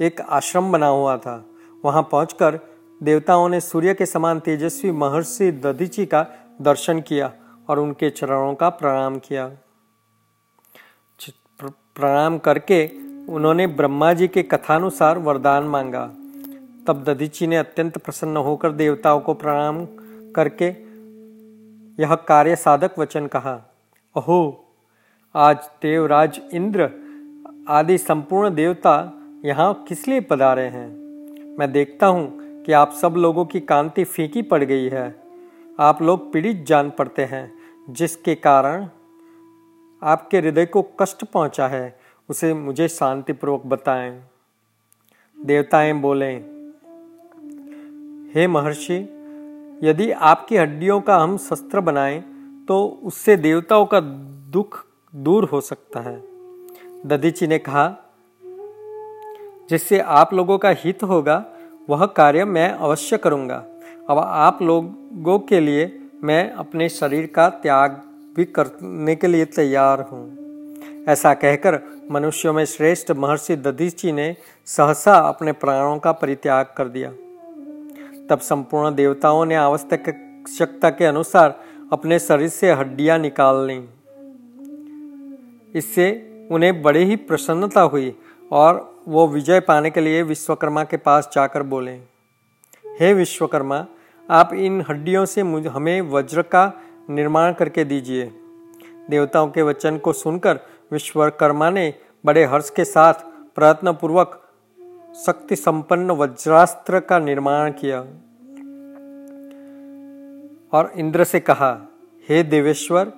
एक 0.00 0.20
आश्रम 0.20 0.72
बना 0.72 0.86
हुआ 0.86 1.16
था। 1.16 1.44
वहाँ 1.84 2.02
पहुंचकर 2.02 2.58
देवताओं 3.02 3.48
ने 3.48 3.60
सूर्य 3.60 3.94
के 3.94 4.06
समान 4.06 4.40
तेजस्वी 4.40 4.90
महर्षि 4.90 5.50
दधीची 5.52 6.06
का 6.06 6.26
दर्शन 6.62 7.00
किया 7.00 7.32
और 7.68 7.78
उनके 7.78 8.10
चरणों 8.10 8.54
का 8.54 8.68
प्रणाम 8.68 9.18
किया। 9.18 9.46
प्रणाम 11.96 12.38
करके 12.38 12.86
उन्होंने 13.28 13.66
ब्रह्मा 13.66 14.12
जी 14.12 14.28
के 14.28 14.42
कथानुसार 14.42 15.18
वरदान 15.18 15.64
मांगा। 15.64 16.06
तब 16.86 17.04
दधीची 17.08 17.46
ने 17.46 17.56
अत्यंत 17.56 17.98
प्रसन्न 17.98 18.36
होकर 18.36 18.72
देवताओं 18.72 19.20
को 19.20 19.34
प्रणाम 19.34 19.84
करके 20.32 20.68
यह 22.02 22.14
कार्य 22.14 22.56
साधक 22.56 22.98
वचन 22.98 23.26
कहा 23.26 23.54
अहो 24.16 24.40
आज 25.34 25.56
देवराज 25.82 26.40
इंद्र 26.52 26.90
आदि 27.68 27.98
संपूर्ण 27.98 28.54
देवता 28.54 28.94
यहाँ 29.44 29.72
किस 29.88 30.08
लिए 30.08 30.20
पधारे 30.20 30.66
हैं? 30.68 30.88
मैं 31.58 31.72
देखता 31.72 32.06
हूँ 32.06 32.43
कि 32.66 32.72
आप 32.72 32.92
सब 32.92 33.14
लोगों 33.16 33.44
की 33.44 33.60
कांति 33.60 34.04
फीकी 34.04 34.42
पड़ 34.42 34.62
गई 34.64 34.88
है। 34.88 35.22
आप 35.80 36.02
लोग 36.02 36.32
पीड़ित 36.32 36.64
जान 36.66 36.90
पड़ते 36.90 37.24
हैं, 37.24 37.52
जिसके 37.90 38.34
कारण 38.34 38.88
आपके 40.02 40.38
हृदय 40.38 40.66
को 40.66 40.82
कष्ट 41.00 41.24
पहुँचा 41.24 41.68
है, 41.68 41.98
उसे 42.28 42.54
मुझे 42.54 42.88
शांतिपूर्वक 42.88 43.62
बताएँ। 43.66 44.22
देवताएँ 45.38 45.92
बोले, 45.92 46.30
हे 48.34 48.46
महर्षि, 48.46 48.96
यदि 49.82 50.10
आपकी 50.10 50.56
हड्डियों 50.56 51.00
का 51.00 51.16
हम 51.16 51.36
शस्त्र 51.36 51.80
बनाएँ 51.80 52.22
तो 52.68 53.00
उससे 53.04 53.36
देवताओं 53.36 53.86
का 53.86 54.00
दुख 54.50 54.84
दूर 55.14 55.44
हो 55.44 55.60
सकता 55.60 56.00
है। 56.00 56.22
ददीची 57.06 57.46
ने 57.46 57.58
कहा, 57.58 57.88
जिससे 59.70 59.98
आप 59.98 60.34
लोगों 60.34 60.58
का 60.58 60.70
हित 60.70 61.02
होगा 61.02 61.44
वह 61.88 62.04
कार्य 62.06 62.44
मैं 62.44 62.68
अवश्य 62.70 63.16
करूँगा। 63.16 63.64
अब 64.10 64.18
आप 64.18 64.62
लोगों 64.62 65.38
के 65.38 65.60
लिए 65.60 65.90
मैं 66.24 66.50
अपने 66.52 66.88
शरीर 66.88 67.26
का 67.26 67.48
त्याग 67.62 68.00
भी 68.36 68.44
करने 68.44 69.14
के 69.14 69.26
लिए 69.26 69.44
तैयार 69.44 70.00
हूँ। 70.00 70.24
ऐसा 71.08 71.34
कहकर 71.34 71.78
मनुष्यों 72.10 72.52
में 72.52 72.64
श्रेष्ठ 72.64 73.10
महर्षि 73.10 73.56
दधीची 73.56 74.12
ने 74.12 74.34
सहसा 74.66 75.14
अपने 75.18 75.52
प्राणों 75.52 75.98
का 75.98 76.12
परित्याग 76.12 76.66
कर 76.76 76.88
दिया। 76.88 77.10
तब 78.30 78.38
संपूर्ण 78.40 78.94
देवताओं 78.94 79.44
ने 79.44 79.54
आवश्यकता 79.54 80.90
के 80.90 81.04
अनुसार 81.04 81.54
अपने 81.92 82.18
शरीर 82.18 82.48
से 82.48 82.72
हड्डियाँ 82.72 83.18
निकाल 83.18 83.66
ली। 83.66 83.80
इससे 85.74 86.06
उन्हें 86.50 86.82
बड़ी 86.82 87.04
ही 87.04 87.16
प्रसन्नता 87.16 87.80
हुई 87.80 88.14
और 88.52 88.94
वो 89.08 89.26
विजय 89.28 89.60
पाने 89.60 89.90
के 89.90 90.00
लिए 90.00 90.22
विश्वकर्मा 90.22 90.84
के 90.84 90.96
पास 90.96 91.28
जाकर 91.32 91.62
बोले, 91.62 91.92
हे 93.00 93.12
विश्वकर्मा, 93.14 93.86
आप 94.28 94.52
इन 94.54 94.84
हड्डियों 94.90 95.24
से 95.24 95.42
मुझ, 95.42 95.66
हमें 95.66 96.00
वज्र 96.00 96.42
का 96.42 96.72
निर्माण 97.10 97.52
करके 97.52 97.84
दीजिए 97.84 98.32
देवताओं 99.10 99.48
के 99.48 99.62
वचन 99.62 99.98
को 99.98 100.12
सुनकर 100.12 100.60
विश्वकर्मा 100.92 101.70
ने 101.70 101.92
बड़े 102.24 102.44
हर्ष 102.44 102.70
के 102.70 102.84
साथ 102.84 103.14
प्रयत्नपूर्वक 103.54 104.40
शक्ति 105.26 105.56
संपन्न 105.56 106.10
वज्रास्त्र 106.10 107.00
का 107.00 107.18
निर्माण 107.18 107.72
किया 107.72 108.00
और 110.72 110.92
इंद्र 110.96 111.24
से 111.24 111.40
कहा, 111.40 111.70
हे 112.28 112.42
देवेश्वर, 112.42 113.12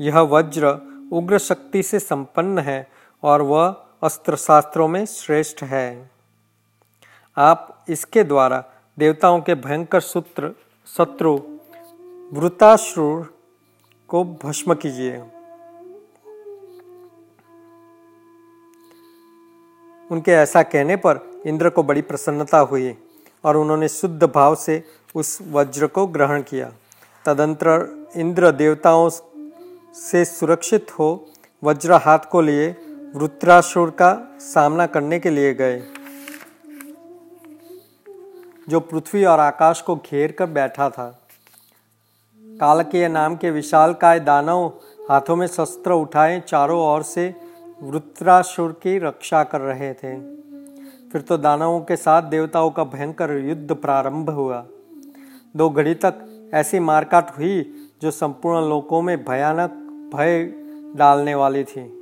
यह 0.00 0.18
वज्र 0.20 0.72
उग्र 1.12 1.38
शक्ति 1.38 1.82
से 1.82 1.98
संपन्न 1.98 2.58
है 2.58 2.86
और 3.22 3.42
वह 3.42 3.68
अस्त्र 4.02 4.36
शास्त्रों 4.36 4.88
में 4.88 5.06
श्रेष्ठ 5.06 5.62
है। 5.62 6.10
आप 7.36 7.84
इसके 7.88 8.24
द्वारा 8.24 8.64
देवताओं 8.98 9.40
के 9.40 9.54
भयंकर 9.54 10.00
सूत्र, 10.00 10.52
शत्रु, 10.96 11.40
वृताश्रुर 12.32 13.34
को 14.08 14.24
भस्म 14.24 14.74
कीजिए। 14.74 15.18
उनके 20.10 20.30
ऐसा 20.30 20.62
कहने 20.62 20.96
पर 20.96 21.42
इंद्र 21.46 21.70
को 21.70 21.82
बड़ी 21.82 22.02
प्रसन्नता 22.02 22.58
हुई 22.58 22.96
और 23.44 23.56
उन्होंने 23.56 23.88
शुद्ध 23.88 24.24
भाव 24.24 24.54
से 24.54 24.84
उस 25.14 25.38
वज्र 25.42 25.86
को 25.86 26.06
ग्रहण 26.06 26.42
किया। 26.42 26.72
तदंतर 27.24 28.06
इंद्र 28.16 28.50
देवताओं 28.50 29.10
से 29.94 30.24
सुरक्षित 30.24 30.98
हो 30.98 31.26
वज्र 31.64 31.92
हाथ 31.92 32.18
को 32.18 32.40
लिए 32.40 32.87
वृत्रासुर 33.16 33.90
का 33.90 34.12
सामना 34.38 34.86
करने 34.86 35.18
के 35.18 35.30
लिए 35.30 35.54
गए, 35.54 35.80
जो 38.68 38.80
पृथ्वी 38.80 39.24
और 39.24 39.40
आकाश 39.40 39.80
को 39.80 39.96
घेर 39.96 40.32
कर 40.32 40.46
बैठा 40.46 40.88
था। 40.90 41.06
कालकेय 42.42 43.08
नाम 43.08 43.36
के 43.36 43.50
विशाल 43.50 43.94
काय 43.94 44.20
दानव 44.20 44.66
हाथों 45.10 45.36
में 45.36 45.46
शस्त्र 45.46 45.92
उठाए, 45.92 46.40
चारों 46.40 46.80
ओर 46.82 47.02
से 47.02 47.34
वृत्रासुर 47.82 48.72
की 48.72 48.98
रक्षा 48.98 49.42
कर 49.44 49.60
रहे 49.60 49.92
थे। 49.94 50.16
फिर 51.10 51.20
तो 51.20 51.36
दानवों 51.38 51.80
के 51.80 51.96
साथ 51.96 52.22
देवताओं 52.22 52.70
का 52.70 52.84
भयंकर 52.84 53.32
युद्ध 53.38 53.74
प्रारंभ 53.74 54.30
हुआ। 54.30 54.66
दो 55.56 55.70
घड़ी 55.70 55.94
तक 55.94 56.50
ऐसी 56.54 56.78
मारकाट 56.78 57.36
हुई, 57.38 57.88
जो 58.02 58.10
संपूर्ण 58.10 58.68
लोकों 58.68 59.02
में 59.02 59.24
भयानक 59.24 59.70
भय 60.14 60.44
डालने 60.96 61.34
वाली 61.34 61.64
थी। 61.64 61.97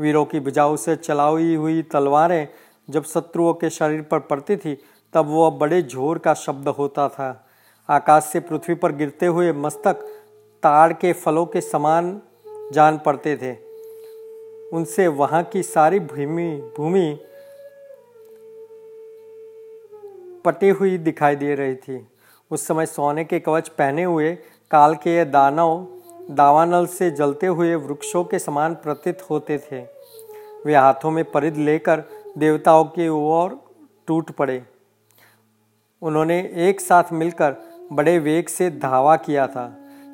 वीरों 0.00 0.24
की 0.24 0.40
भुजाओं 0.40 0.76
से 0.76 0.96
चलाई 0.96 1.54
हुई 1.54 1.82
तलवारें 1.82 2.48
जब 2.88 3.04
शत्रुओं 3.04 3.52
के 3.54 3.70
शरीर 3.70 4.02
पर 4.02 4.18
पड़ती 4.18 4.56
थी, 4.56 4.74
तब 5.14 5.26
वह 5.28 5.50
बड़े 5.50 5.80
ज़ोर 5.82 6.18
का 6.18 6.34
शब्द 6.34 6.68
होता 6.68 7.08
था। 7.08 7.46
आकाश 7.88 8.24
से 8.24 8.40
पृथ्वी 8.40 8.74
पर 8.74 8.92
गिरते 8.92 9.26
हुए 9.26 9.52
मस्तक 9.52 10.06
ताड़ 10.62 10.92
के 10.92 11.12
फलों 11.12 11.46
के 11.46 11.60
समान 11.60 12.20
जान 12.72 12.98
पड़ते 12.98 13.36
थे। 13.36 13.52
उनसे 14.76 15.06
वहाँ 15.08 15.42
की 15.42 15.62
सारी 15.62 16.00
भूमि 16.00 16.50
भूमि 16.76 17.18
पटी 20.44 20.68
हुई 20.68 20.98
दिखाई 20.98 21.36
दे 21.36 21.54
रही 21.54 21.74
थी। 21.74 22.06
उस 22.50 22.66
समय 22.66 22.86
सोने 22.86 23.24
के 23.24 23.40
कवच 23.40 23.68
पहने 23.68 24.04
हुए 24.04 24.32
काल 24.70 24.94
के 24.94 25.24
दानव 25.24 25.86
दावानल 26.30 26.86
से 26.86 27.10
जलते 27.10 27.46
हुए 27.46 27.74
वृक्षों 27.74 28.24
के 28.24 28.38
समान 28.38 28.74
प्रतीत 28.74 29.22
होते 29.30 29.58
थे। 29.58 29.80
वे 30.66 30.74
हाथों 30.74 31.10
में 31.10 31.24
परिध 31.30 31.56
लेकर 31.56 32.02
देवताओं 32.38 32.84
की 32.84 33.08
ओर 33.08 33.58
टूट 34.06 34.30
पड़े। 34.30 34.62
उन्होंने 36.02 36.38
एक 36.56 36.80
साथ 36.80 37.12
मिलकर 37.12 37.56
बड़े 37.92 38.18
वेग 38.18 38.48
से 38.48 38.70
धावा 38.70 39.16
किया 39.16 39.46
था। 39.46 39.64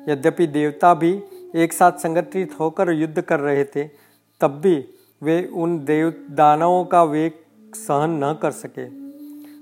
यद्यपि 0.09 0.47
देवता 0.47 0.93
भी 0.93 1.11
एक 1.55 1.73
साथ 1.73 1.91
संगठित 1.91 2.59
होकर 2.59 2.91
युद्ध 2.91 3.21
कर 3.21 3.39
रहे 3.39 3.63
थे, 3.65 3.83
तब 4.41 4.59
भी 4.61 4.75
वे 5.21 5.43
उन 5.53 5.77
देव 5.85 6.13
दानवों 6.31 6.85
का 6.85 7.03
वेग 7.03 7.33
सहन 7.75 8.23
न 8.23 8.33
कर 8.41 8.51
सके 8.51 8.87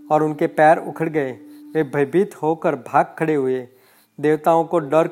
और 0.07 0.23
उनके 0.23 0.47
पैर 0.47 0.77
उखड़ 0.77 1.09
गए। 1.09 1.31
वे 1.75 1.83
भयभीत 1.83 2.35
होकर 2.35 2.75
भाग 2.75 3.15
खड़े 3.19 3.35
हुए। 3.35 3.67
देवताओं 4.19 4.63
को 4.63 4.79
डर 4.79 5.09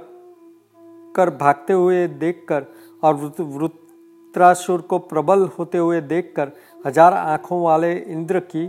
कर 1.15 1.29
भागते 1.31 1.73
हुए 1.73 2.07
देखकर 2.07 2.65
और 3.03 3.15
वृत्रासुर 3.39 4.81
को 4.81 4.97
प्रबल 4.99 5.47
होते 5.59 5.77
हुए 5.77 6.01
देखकर, 6.03 6.51
हज़ार 6.85 7.13
आँखों 7.13 7.61
वाले 7.61 7.93
इंद्र 7.93 8.39
की, 8.45 8.63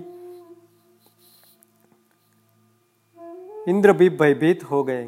इंद्र 3.70 3.92
भी 3.92 4.08
भयभीत 4.10 4.64
हो 4.64 4.82
गए। 4.84 5.02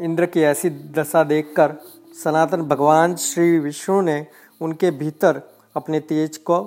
इंद्र 0.00 0.26
की 0.26 0.40
ऐसी 0.40 0.70
दशा 0.70 1.22
देखकर 1.24 1.76
सनातन 2.14 2.62
भगवान 2.62 3.14
श्री 3.16 3.58
विष्णु 3.58 4.00
ने 4.00 4.26
उनके 4.60 4.90
भीतर 4.90 5.40
अपने 5.76 6.00
तेज 6.02 6.36
को 6.40 6.58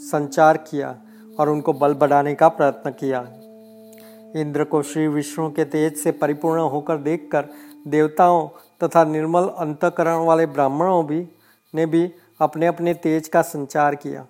संचार 0.00 0.56
किया 0.62 0.96
और 1.38 1.48
उनको 1.48 1.72
बल 1.72 1.94
बढ़ाने 1.94 2.34
का 2.34 2.48
प्रयत्न 2.48 2.90
किया। 2.90 3.20
इंद्र 4.36 4.64
को 4.64 4.82
श्री 4.82 5.06
विष्णु 5.08 5.50
के 5.50 5.64
तेज 5.64 5.96
से 5.96 6.12
परिपूर्ण 6.12 6.60
होकर 6.62 6.96
देखकर 6.98 7.48
देवताओं 7.86 8.48
तथा 8.82 9.04
निर्मल 9.04 9.48
अंतकरण 9.58 10.24
वाले 10.24 10.46
ब्राह्मणों 10.46 11.06
भी, 11.06 11.26
ने 11.74 11.86
भी 11.86 12.12
अपने 12.40 12.66
अपने 12.66 12.94
तेज 12.94 13.28
का 13.28 13.42
संचार 13.42 13.94
किया। 13.94 14.26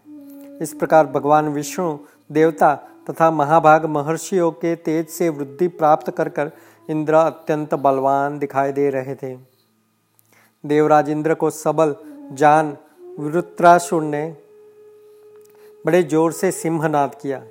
इस 0.62 0.74
प्रकार 0.74 1.06
भगवान 1.06 1.48
विष्णु 1.48 1.98
देवता 2.32 2.74
तथा 3.10 3.30
महाभाग 3.30 3.84
महर्षियों 3.86 4.50
के 4.50 4.74
तेज 4.76 5.08
से 5.08 5.28
वृद्धि 5.28 5.68
प्राप्त 5.68 6.10
कर 6.10 6.28
कर 6.28 6.50
इंद्र 6.90 7.14
अत्यंत 7.14 7.74
बलवान 7.74 8.38
दिखाई 8.38 8.72
दे 8.72 8.90
रहे 8.90 9.14
थे। 9.14 9.34
देवराज 10.64 11.10
इंद्र 11.10 11.34
को 11.34 11.50
सबल, 11.50 11.94
जान 12.32 12.76
वृत्रासुर 13.18 14.02
ने 14.02 14.36
बड़े 15.86 16.02
ज़ोर 16.02 16.32
से 16.32 16.50
सिंहनाद 16.50 17.14
किया। 17.14 17.42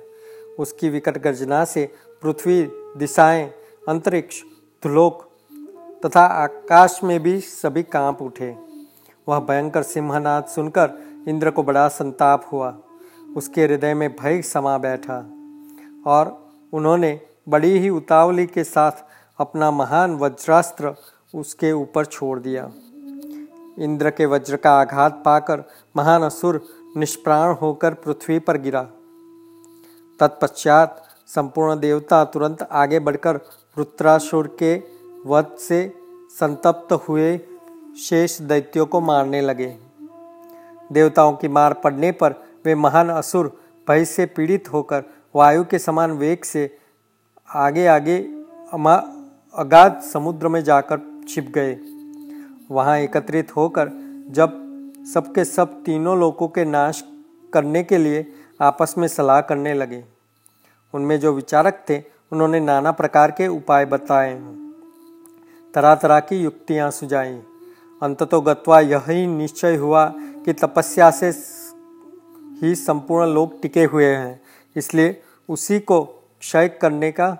उसकी 0.58 0.88
विकट 0.88 1.18
गर्जना 1.18 1.64
से 1.64 1.94
पृथ्वी, 2.22 2.62
दिशाएँ, 2.96 3.44
अंतरिक्ष 3.88 4.42
धुलोक 4.82 5.23
तथा 6.04 6.24
आकाश 6.24 7.00
में 7.04 7.22
भी 7.22 7.40
सभी 7.40 7.82
काँप 7.82 8.22
उठे। 8.22 8.56
वह 9.28 9.38
भयंकर 9.40 9.82
सिंहनाद 9.82 10.44
सुनकर 10.44 10.90
इंद्र 11.28 11.50
को 11.50 11.62
बड़ा 11.62 11.88
संताप 11.88 12.48
हुआ। 12.52 12.78
उसके 13.36 13.64
हृदय 13.64 13.94
में 13.94 14.16
भय 14.16 14.42
समा 14.42 14.78
बैठा 14.78 15.18
और 16.06 16.52
उन्होंने 16.72 17.20
बड़ी 17.48 17.78
ही 17.78 17.88
उतावली 17.90 18.46
के 18.46 18.64
साथ 18.64 18.92
अपना 19.38 19.70
महान 19.70 20.14
वज्रास्त्र 20.14 20.94
उसके 21.34 21.72
ऊपर 21.72 22.04
छोड़ 22.04 22.38
दिया। 22.38 22.70
इंद्र 23.78 24.10
के 24.10 24.26
वज्र 24.26 24.56
का 24.56 24.70
आघात 24.70 25.22
पाकर 25.24 25.64
महान 25.96 26.22
असुर 26.22 26.60
निष्प्राण 26.96 27.54
होकर 27.54 27.94
पृथ्वी 27.94 28.38
पर 28.38 28.56
गिरा। 28.56 28.82
तत्पश्चात 30.20 31.02
संपूर्ण 31.26 31.80
देवता 31.80 32.24
तुरंत 32.24 32.68
आगे 32.72 32.98
बढ़कर 32.98 33.36
रुद्रासुर 33.78 34.56
के 34.62 34.93
वध 35.26 35.56
से 35.58 35.92
संतप्त 36.30 36.92
हुए 36.92 37.38
शेष 37.98 38.40
दैत्यों 38.40 38.86
को 38.86 39.00
मारने 39.00 39.40
लगे। 39.40 39.76
देवताओं 40.92 41.32
की 41.32 41.48
मार 41.48 41.72
पड़ने 41.72 42.12
पर 42.12 42.34
वे 42.64 42.74
महान 42.74 43.08
असुर 43.08 43.46
भय 43.88 44.04
से 44.04 44.26
पीड़ित 44.26 44.72
होकर 44.72 45.04
वायु 45.34 45.64
के 45.64 45.78
समान 45.78 46.12
वेग 46.12 46.44
से 46.44 46.78
आगे 47.48 47.86
आगे 47.86 48.18
अगाध 49.54 50.00
समुद्र 50.02 50.48
में 50.48 50.62
जाकर 50.64 51.00
छिप 51.28 51.52
गए। 51.54 51.76
वहाँ 52.70 52.98
एकत्रित 52.98 53.56
होकर 53.56 53.90
जब 54.28 54.60
सबके 55.14 55.44
सब 55.44 55.82
तीनों 55.84 56.18
लोगों 56.18 56.48
के 56.48 56.64
नाश 56.64 57.04
करने 57.52 57.82
के 57.84 57.98
लिए 57.98 58.26
आपस 58.60 58.94
में 58.98 59.08
सलाह 59.08 59.40
करने 59.40 59.74
लगे। 59.74 60.04
उनमें 60.94 61.20
जो 61.20 61.32
विचारक 61.32 61.84
थे, 61.90 62.02
उन्होंने 62.32 62.60
नाना 62.60 62.92
प्रकार 62.92 63.30
के 63.30 63.48
उपाय 63.48 63.84
बताए। 63.84 64.63
तरह 65.74 65.94
तरह 65.94 66.20
की 66.20 66.36
युक्तियाँ 66.36 66.90
सुझाई। 66.90 67.40
अंततो 68.02 68.40
गत्वा 68.40 68.80
यही 68.80 69.26
निश्चय 69.26 69.76
हुआ 69.76 70.12
कि 70.16 70.52
तपस्या 70.52 71.10
से 71.10 71.28
ही 72.62 72.74
संपूर्ण 72.74 73.26
लोग 73.26 73.62
टिके 73.62 73.84
हुए 73.84 74.06
हैं। 74.06 74.40
इसलिए 74.76 75.22
उसी 75.48 75.80
को 75.80 76.04
क्षय 76.40 76.68
करने 76.68 77.12
का 77.12 77.30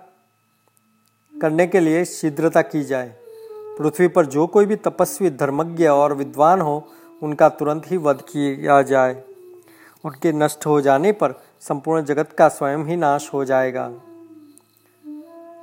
करने 1.43 1.67
के 1.67 1.81
लिए 1.81 2.05
शीघ्रता 2.05 2.63
की 2.63 2.83
जाए। 2.85 3.15
पृथ्वी 3.51 4.09
पर 4.09 4.27
जो 4.27 4.47
कोई 4.47 4.67
भी 4.67 4.77
तपस्वी, 4.77 5.31
धर्मज्ञ 5.31 5.87
और 5.87 6.15
विद्वान 6.15 6.61
हो, 6.61 6.89
उनका 7.23 7.49
तुरंत 7.49 7.83
ही 7.87 7.97
वध 7.97 8.21
किया 8.21 8.83
जाए। 8.83 9.25
उनके 10.05 10.33
नष्ट 10.33 10.67
हो 10.67 10.81
जाने 10.81 11.13
पर 11.13 11.33
संपूर्ण 11.61 12.05
जगत 12.05 12.33
का 12.33 12.49
स्वयं 12.49 12.79
ही 12.79 12.97
नाश 12.97 13.31
हो 13.35 13.45
जाएगा। 13.45 13.85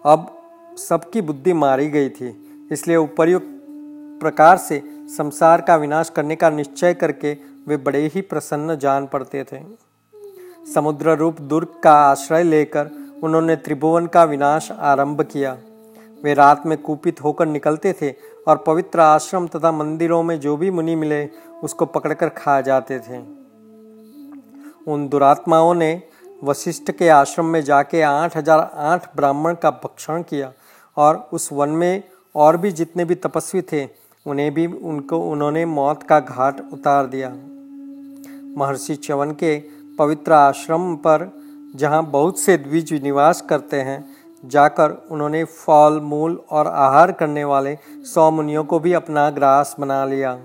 अब 0.05 0.37
सबकी 0.77 1.21
बुद्धि 1.21 1.53
मारी 1.53 1.89
गई 1.89 2.09
थी। 2.09 2.47
इसलिए 2.71 2.97
उपर्युक्त 2.97 3.47
प्रकार 4.21 4.57
से 4.59 4.81
संसार 5.09 5.61
का 5.61 5.75
विनाश 5.75 6.09
करने 6.09 6.35
का 6.35 6.49
निश्चय 6.49 6.93
करके 6.93 7.33
वे 7.67 7.77
बड़े 7.79 8.05
ही 8.07 8.21
प्रसन्न 8.23 8.75
जान 8.77 9.05
पड़ते 9.07 9.43
थे। 9.43 9.59
समुद्र 10.73 11.15
रूप 11.17 11.39
दुर्ग 11.41 11.79
का 11.83 11.93
आश्रय 12.01 12.43
लेकर 12.43 12.89
उन्होंने 13.23 13.55
त्रिभुवन 13.57 14.05
का 14.07 14.23
विनाश 14.23 14.71
आरंभ 14.71 15.21
किया। 15.23 15.57
वे 16.23 16.33
रात 16.33 16.65
में 16.65 16.77
कुपित 16.77 17.21
होकर 17.23 17.45
निकलते 17.45 17.93
थे 18.01 18.13
और 18.47 18.63
पवित्र 18.67 18.99
आश्रम 18.99 19.47
तथा 19.47 19.71
मंदिरों 19.71 20.21
में 20.23 20.39
जो 20.39 20.55
भी 20.57 20.71
मुनि 20.71 20.95
मिले 20.95 21.27
उसको 21.63 21.85
पकड़कर 21.87 22.29
खा 22.29 22.59
जाते 22.61 22.99
थे। 22.99 23.17
उन 24.87 25.07
दुरात्माओं 25.09 25.73
ने 25.73 26.01
वशिष्ठ 26.43 26.91
के 26.91 27.09
आश्रम 27.09 27.45
में 27.45 27.61
जाके 27.63 28.01
आठ 28.01 28.37
हज़ार 28.37 28.59
आठ 28.83 29.15
ब्राह्मण 29.15 29.55
का 29.55 29.69
भक्षण 29.83 30.21
किया 30.21 30.51
और 30.97 31.29
उस 31.33 31.49
वन 31.53 31.69
में 31.71 32.03
और 32.35 32.57
भी 32.57 32.71
जितने 32.71 33.05
भी 33.05 33.15
तपस्वी 33.15 33.61
थे, 33.61 33.89
उन्हें 34.27 34.53
भी 34.53 34.67
उनको, 34.67 35.17
उन्होंने 35.17 35.65
मौत 35.65 36.03
का 36.03 36.19
घाट 36.19 36.61
उतार 36.73 37.05
दिया। 37.05 37.29
महर्षि 38.57 38.95
च्यवन 38.95 39.31
के 39.31 39.63
पवित्र 39.99 40.31
आश्रम 40.31 40.95
पर, 40.95 41.31
जहाँ 41.75 42.05
बहुत 42.05 42.39
से 42.39 42.57
द्विज 42.57 43.03
निवास 43.03 43.41
करते 43.41 43.81
हैं, 43.81 44.15
जाकर 44.45 44.91
उन्होंने 45.11 45.43
फल, 45.43 45.99
मूल 46.03 46.41
और 46.49 46.67
आहार 46.67 47.11
करने 47.11 47.43
वाले 47.43 47.77
सौ 47.87 48.31
मुनियों 48.31 48.63
को 48.63 48.79
भी 48.79 48.93
अपना 48.93 49.29
ग्रास 49.29 49.75
बना 49.79 50.05
लिया। 50.05 50.39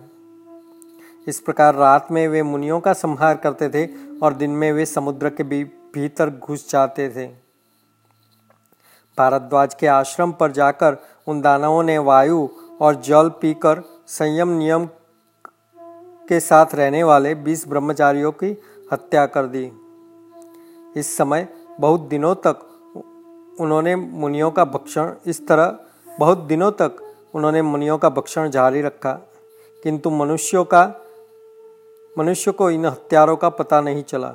इस 1.28 1.40
प्रकार 1.40 1.74
रात 1.74 2.08
में 2.10 2.28
वे 2.28 2.42
मुनियों 2.42 2.80
का 2.80 2.92
संहार 2.92 3.36
करते 3.36 3.68
थे 3.68 3.88
और 4.22 4.34
दिन 4.34 4.50
में 4.50 4.72
वे 4.72 4.86
समुद्र 4.86 5.28
के 5.28 5.42
भी, 5.42 5.64
भीतर 5.64 6.30
घुस 6.30 6.70
जाते 6.70 7.08
थे। 7.08 7.26
भारद्वाज 9.18 9.74
के 9.74 9.86
आश्रम 9.86 10.32
पर 10.32 10.52
जाकर 10.52 10.96
उन 11.28 11.40
दानवों 11.40 11.82
ने 11.82 11.98
वायु 11.98 12.48
और 12.80 12.94
जल 12.94 13.28
पीकर 13.28 13.82
संयम 14.06 14.48
नियम 14.48 14.88
के 16.28 16.40
साथ 16.40 16.66
रहने 16.74 17.02
वाले 17.02 17.34
बीस 17.34 17.68
ब्रह्मचारियों 17.68 18.32
की 18.32 18.62
हत्या 18.92 19.26
कर 19.26 19.46
दी। 19.46 19.72
इस 20.96 21.16
समय 21.16 21.48
बहुत 21.80 22.00
दिनों 22.00 22.34
तक 22.34 22.56
उन्होंने 23.60 23.96
मुनियों 23.96 24.50
का 24.50 24.64
भक्षण, 24.64 25.14
इस 25.26 25.48
तरह 25.48 25.78
बहुत 26.18 26.38
दिनों 26.38 26.70
तक 26.72 27.14
उन्होंने 27.34 27.62
मुनियों 27.62 27.98
का 27.98 28.08
भक्षण 28.08 28.50
जारी 28.50 28.82
रखा। 28.82 29.12
किंतु 29.82 30.10
मनुष्यों 30.10 30.64
का, 30.64 30.94
मनुष्य 32.18 32.52
को 32.52 32.70
इन 32.70 32.86
हत्यारों 32.86 33.36
का 33.36 33.48
पता 33.48 33.80
नहीं 33.80 34.02
चला। 34.02 34.34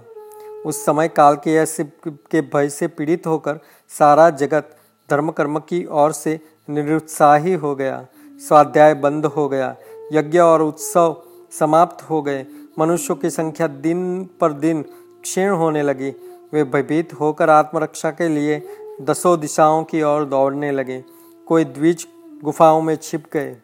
उस 0.66 0.86
समय 0.86 1.08
काल 1.08 1.36
के 1.36 1.56
ऐसे 1.56 1.84
के 2.08 2.42
भय 2.42 2.70
से 2.70 2.88
पीड़ित 2.88 3.28
होकर 3.28 3.60
सारा 3.90 4.30
जगत 4.30 4.78
धर्म 5.10 5.32
कर्म 5.32 5.60
की 5.60 5.86
ओर 5.86 6.12
से 6.12 6.51
निरुत्साही 6.72 7.54
हो 7.54 7.76
गया। 7.76 8.06
स्वाध्याय 8.48 8.94
बंद 8.94 9.26
हो 9.26 9.50
गया। 9.50 9.76
यज्ञ 10.14 10.40
और 10.40 10.62
उत्सव 10.62 11.22
समाप्त 11.52 12.10
हो 12.10 12.22
गए। 12.22 12.46
मनुष्यों 12.80 13.18
की 13.18 13.30
संख्या 13.30 13.68
दिन 13.68 14.30
पर 14.42 14.54
दिन 14.54 14.82
क्षीण 15.22 15.50
होने 15.50 15.84
लगी। 15.84 16.10
वे 16.54 16.64
भयभीत 16.64 17.14
होकर 17.14 17.50
आत्मरक्षा 17.50 18.12
के 18.12 18.28
लिए 18.28 18.68
दसों 19.02 19.40
दिशाओं 19.40 19.84
की 19.84 20.02
ओर 20.02 20.26
दौड़ने 20.26 20.72
लगे। 20.72 21.04
कोई 21.48 21.64
द्विज 21.64 22.08
गुफाओं 22.44 22.82
में 22.82 22.96
छिप 22.96 23.24
गए। 23.34 23.58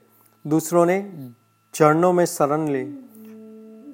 दूसरों 0.48 0.86
ने 0.86 1.12
झरनों 1.76 2.14
में 2.14 2.26
शरण 2.26 2.68
ली। 2.68 2.86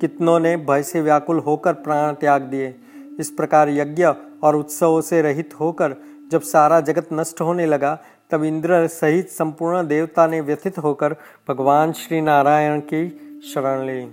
कितनों 0.02 0.40
ने 0.40 0.58
भय 0.58 0.84
से 0.84 1.02
व्याकुल 1.02 1.40
होकर 1.40 1.74
प्राण 1.74 2.14
त्याग 2.14 2.42
दिए। 2.42 2.76
इस 3.20 3.30
प्रकार 3.30 3.70
यज्ञ 3.70 4.06
और 4.44 4.56
उत्सवों 4.56 5.02
से 5.02 5.22
रहित 5.22 5.54
होकर 5.60 5.96
जब 6.34 6.42
सारा 6.42 6.80
जगत 6.80 7.08
नष्ट 7.14 7.42
होने 7.42 7.66
लगा, 7.66 8.00
तब 8.30 8.44
इंद्र 8.44 8.88
सहित 8.88 9.30
संपूर्ण 9.30 9.88
देवता 9.88 10.28
ने 10.28 10.42
व्यथित 10.42 10.78
होकर 10.78 11.16
भगवान 11.50 11.92
श्री 11.92 12.22
नारायण 12.22 12.80
की 12.80 13.10
शरण 13.54 13.86
ली 13.86 14.04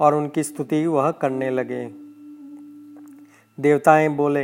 और 0.00 0.14
उनकी 0.14 0.42
स्तुति 0.42 0.86
वह 0.86 1.10
करने 1.10 1.50
लगे। 1.50 1.90
देवताएँ 3.60 4.08
बोले, 4.08 4.42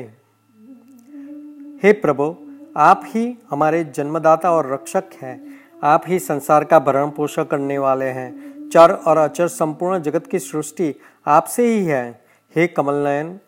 हे 1.83 1.93
प्रभु, 1.93 2.37
आप 2.77 3.01
ही 3.05 3.39
हमारे 3.51 3.85
जन्मदाता 3.85 4.53
और 4.53 4.73
रक्षक 4.73 5.05
हैं। 5.23 5.61
आप 5.83 6.03
ही 6.07 6.19
संसार 6.19 6.65
का 6.65 6.79
भरण 6.79 7.11
पोषण 7.11 7.45
करने 7.45 7.79
वाले 7.79 8.05
हैं। 8.05 8.59
चर 8.69 8.91
और 8.93 9.17
अचर 9.17 9.49
संपूर्ण 9.49 9.99
जगत 9.99 10.27
की 10.27 10.39
सृष्टि 10.39 10.95
आपसे 11.27 11.67
ही 11.67 11.85
है। 11.85 12.25
हे 12.57 12.67
कमल 12.67 12.95
नयन 12.95 13.39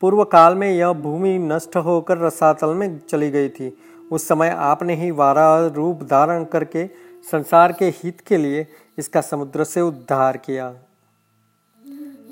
पूर्व 0.00 0.24
काल 0.24 0.54
में 0.54 0.70
यह 0.70 0.92
भूमि 0.92 1.38
नष्ट 1.38 1.76
होकर 1.76 2.18
रसातल 2.18 2.68
में 2.68 3.00
चली 3.08 3.30
गई 3.30 3.48
थी। 3.48 3.76
उस 4.12 4.28
समय 4.28 4.48
आपने 4.48 4.94
ही 4.94 5.10
वारा 5.10 5.66
रूप 5.66 6.02
धारण 6.02 6.44
करके 6.44 6.86
संसार 7.30 7.72
के 7.72 7.84
हित 7.84 8.20
के 8.20 8.36
लिए 8.36 8.66
इसका 8.98 9.20
समुद्र 9.20 9.64
से 9.64 9.80
उद्धार 9.80 10.36
किया। 10.36 10.74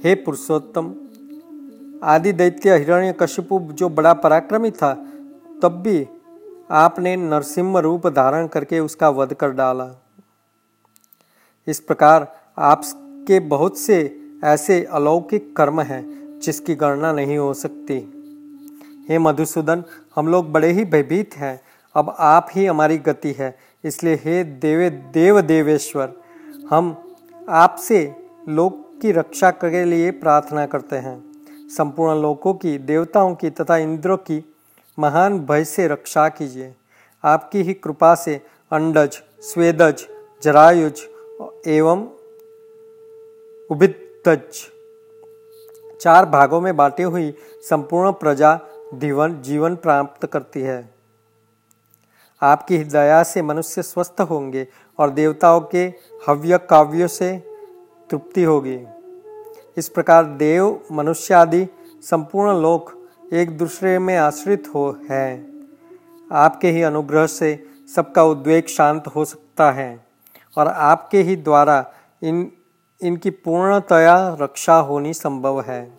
हे 0.04 0.14
पुरुषोत्तम 0.14 0.94
आदि 2.04 2.32
दैत्य 2.32 2.76
हिरण्य 2.76 3.14
कशिपु 3.20 3.58
जो 3.72 3.88
बड़ा 3.88 4.12
पराक्रमी 4.14 4.70
था, 4.70 4.94
तब 5.62 5.80
भी 5.84 6.06
आपने 6.70 7.16
नरसिम्ह 7.16 7.78
रूप 7.78 8.06
धारण 8.06 8.46
करके 8.46 8.80
उसका 8.80 9.08
वध 9.08 9.34
कर 9.34 9.50
डाला। 9.50 9.90
इस 11.66 11.80
प्रकार 11.80 12.40
आपके 12.58 13.40
बहुत 13.40 13.78
से 13.78 14.20
ऐसे 14.44 14.84
अलौकिक 14.84 15.56
कर्म 15.56 15.80
हैं 15.80 16.23
जिसकी 16.44 16.74
गणना 16.74 17.12
नहीं 17.12 17.38
हो 17.38 17.54
सकती। 17.54 18.10
हे 19.08 19.18
मधुसूदन, 19.18 19.84
हम 20.16 20.28
लोग 20.28 20.52
बड़े 20.52 20.72
ही 20.72 20.84
भयभीत 20.84 21.34
हैं। 21.34 21.60
अब 21.94 22.16
आप 22.18 22.48
ही 22.52 22.66
हमारी 22.66 22.98
गति 22.98 23.32
है। 23.32 23.58
इसलिए 23.84 24.14
हे 24.14 24.44
देवे, 24.44 24.90
देव 24.90 25.40
देवेश्वर, 25.40 26.12
हम 26.70 27.14
आपसे 27.48 28.14
लोक 28.48 28.98
की 29.02 29.12
रक्षा 29.12 29.50
के 29.50 29.84
लिए 29.84 30.10
प्रार्थना 30.10 30.66
करते 30.66 30.96
हैं। 30.96 31.24
संपूर्ण 31.76 32.22
लोकों 32.22 32.54
की, 32.54 32.78
देवताओं 32.78 33.34
की 33.34 33.50
तथा 33.50 33.76
इंद्रों 33.76 34.16
की 34.16 34.54
महान 34.98 35.38
भय 35.38 35.64
से 35.64 35.88
रक्षा 35.88 36.28
कीजिए। 36.28 36.74
आपकी 37.24 37.62
ही 37.62 37.74
कृपा 37.74 38.14
से 38.14 38.40
अंडज, 38.72 39.22
स्वेदज, 39.40 40.06
जरायुज 40.42 41.00
एवं 41.66 42.08
उभितज 43.70 44.73
चार 46.04 46.26
भागों 46.26 46.60
में 46.60 46.76
बांटी 46.76 47.02
हुई 47.02 47.34
संपूर्ण 47.60 48.12
प्रजा 48.12 48.60
जीवन 48.94 49.42
जीवन 49.42 49.76
प्राप्त 49.76 50.26
करती 50.26 50.60
है। 50.60 50.94
आपकी 52.42 52.78
दया 52.78 53.22
से 53.22 53.42
मनुष्य 53.42 53.82
स्वस्थ 53.82 54.20
होंगे 54.20 54.66
और 54.98 55.10
देवताओं 55.10 55.60
के 55.60 55.84
हव्य 56.28 56.58
काव्यों 56.58 57.08
से 57.08 57.36
तृप्ति 58.10 58.42
होगी। 58.42 58.78
इस 59.76 59.88
प्रकार 59.88 60.24
देव, 60.24 60.80
मनुष्य 60.92 61.34
आदि 61.34 61.66
संपूर्ण 62.02 62.62
लोक 62.62 62.92
एक 63.32 63.58
दूसरे 63.58 63.98
में 63.98 64.16
आश्रित 64.16 64.68
हो 64.74 64.98
है। 65.10 65.46
आपके 66.32 66.70
ही 66.70 66.82
अनुग्रह 66.82 67.26
से 67.26 67.66
सबका 67.96 68.24
उद्वेग 68.24 68.66
शांत 68.66 69.06
हो 69.06 69.24
सकता 69.24 69.70
है 69.72 70.06
और 70.58 70.68
आपके 70.68 71.22
ही 71.22 71.36
द्वारा 71.36 71.92
इन 72.22 72.52
इनकी 73.02 73.30
पूर्णतया 73.30 74.36
रक्षा 74.40 74.74
होनी 74.74 75.14
संभव 75.14 75.60
है। 75.60 75.92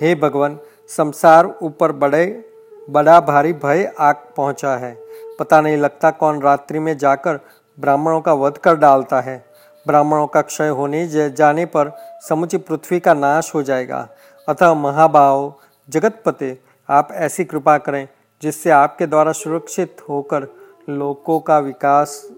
हे 0.00 0.14
भगवान, 0.14 0.58
संसार 0.88 1.54
ऊपर 1.62 1.92
बड़े, 1.92 2.50
बड़ा 2.90 3.20
भारी 3.20 3.52
भय 3.52 3.94
आग 3.98 4.14
पहुँचा 4.36 4.76
है। 4.76 4.96
पता 5.38 5.60
नहीं 5.60 5.76
लगता 5.76 6.10
कौन 6.10 6.42
रात्रि 6.42 6.78
में 6.78 6.98
जाकर 6.98 7.40
ब्राह्मणों 7.80 8.20
का 8.20 8.32
वध 8.32 8.58
कर 8.58 8.76
डालता 8.76 9.20
है। 9.20 9.44
ब्राह्मणों 9.86 10.26
का 10.26 10.42
क्षय 10.42 10.68
होने 10.68 11.30
जाने 11.30 11.64
पर 11.66 11.96
समुची 12.28 12.56
पृथ्वी 12.56 13.00
का 13.00 13.14
नाश 13.14 13.54
हो 13.54 13.62
जाएगा। 13.62 14.08
अतः 14.48 14.74
महाभाव 14.74 15.54
जगतपते, 15.90 16.58
आप 16.90 17.08
ऐसी 17.12 17.44
कृपा 17.44 17.78
करें, 17.78 18.08
जिससे 18.42 18.70
आपके 18.70 19.06
द्वारा 19.06 19.32
सुरक्षित 19.32 19.96
होकर 20.08 20.46
लोकों 20.88 21.40
का 21.40 21.58
विकास 21.58 22.28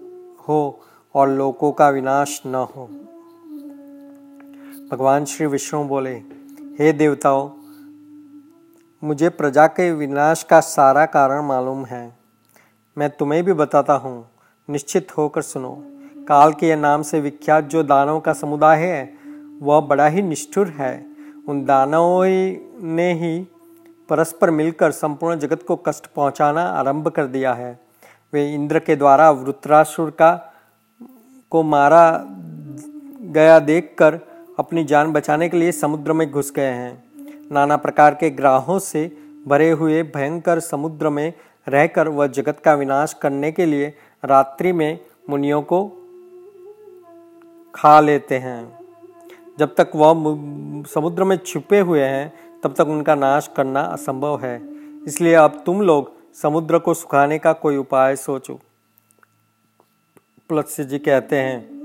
हो 0.49 0.79
और 1.15 1.29
लोकों 1.29 1.71
का 1.71 1.89
विनाश 1.89 2.41
न 2.45 2.55
हो। 2.55 2.89
भगवान 4.91 5.25
श्री 5.25 5.45
विष्णु 5.45 5.83
बोले, 5.83 6.13
हे 6.79 6.91
देवताओं, 6.93 7.49
मुझे 9.03 9.29
प्रजा 9.29 9.67
के 9.67 9.91
विनाश 9.91 10.43
का 10.43 10.59
सारा 10.59 11.05
कारण 11.05 11.41
मालूम 11.41 11.85
है। 11.85 12.17
मैं 12.97 13.09
तुम्हें 13.09 13.43
भी 13.43 13.53
बताता 13.53 13.93
हूँ, 13.93 14.29
निश्चित 14.69 15.17
होकर 15.17 15.41
सुनो। 15.41 15.83
काल 16.27 16.53
के 16.53 16.75
नाम 16.75 17.01
से 17.01 17.19
विख्यात 17.19 17.63
जो 17.63 17.83
दानों 17.83 18.19
का 18.19 18.33
समुदाय 18.33 18.77
है, 18.77 19.13
वह 19.61 19.79
बड़ा 19.81 20.07
ही 20.07 20.21
निष्ठुर 20.21 20.67
है। 20.67 21.05
उन 21.49 21.65
दानवों 21.65 22.25
ने 22.87 23.13
ही 23.13 23.47
परस्पर 24.09 24.51
मिलकर 24.51 24.91
संपूर्ण 24.91 25.39
जगत 25.39 25.63
को 25.67 25.75
कष्ट 25.75 26.07
पहुंचाना 26.07 26.61
आरंभ 26.61 27.07
कर 27.07 27.27
दिया 27.27 27.53
है। 27.53 27.79
वे 28.33 28.53
इंद्र 28.53 28.79
के 28.79 28.95
द्वारा 28.95 29.31
वृत्रासुर 29.31 30.09
का, 30.09 30.53
को 31.51 31.63
मारा 31.63 32.23
गया 33.21 33.59
देखकर 33.59 34.19
अपनी 34.57 34.83
जान 34.83 35.11
बचाने 35.13 35.49
के 35.49 35.57
लिए 35.57 35.71
समुद्र 35.71 36.13
में 36.13 36.31
घुस 36.31 36.51
गए 36.51 36.71
हैं। 36.71 37.03
नाना 37.51 37.77
प्रकार 37.77 38.13
के 38.13 38.29
ग्राहों 38.29 38.79
से 38.79 39.17
भरे 39.47 39.71
हुए 39.71 40.03
भयंकर 40.03 40.59
समुद्र 40.59 41.09
में 41.09 41.33
रहकर 41.67 42.07
वह 42.07 42.27
जगत 42.27 42.59
का 42.59 42.73
विनाश 42.73 43.13
करने 43.13 43.51
के 43.51 43.65
लिए 43.65 43.93
रात्रि 44.25 44.71
में 44.71 44.99
मुनियों 45.29 45.61
को 45.61 45.87
खा 47.75 47.99
लेते 47.99 48.37
हैं। 48.37 48.79
जब 49.59 49.75
तक 49.75 49.91
वह 49.95 50.13
समुद्र 50.93 51.23
में 51.23 51.37
छुपे 51.37 51.79
हुए 51.79 52.03
हैं, 52.03 52.33
तब 52.63 52.73
तक 52.73 52.87
उनका 52.87 53.15
नाश 53.15 53.49
करना 53.57 53.81
असंभव 53.81 54.39
है। 54.41 54.61
इसलिए 55.07 55.33
अब 55.33 55.63
तुम 55.65 55.81
लोग 55.81 56.11
समुद्र 56.35 56.79
को 56.79 56.93
सुखाने 56.93 57.39
का 57.39 57.53
कोई 57.53 57.77
उपाय 57.77 58.15
सोचो। 58.15 58.59
प्लस्य 60.49 60.83
जी 60.83 60.99
कहते 60.99 61.35
हैं 61.35 61.76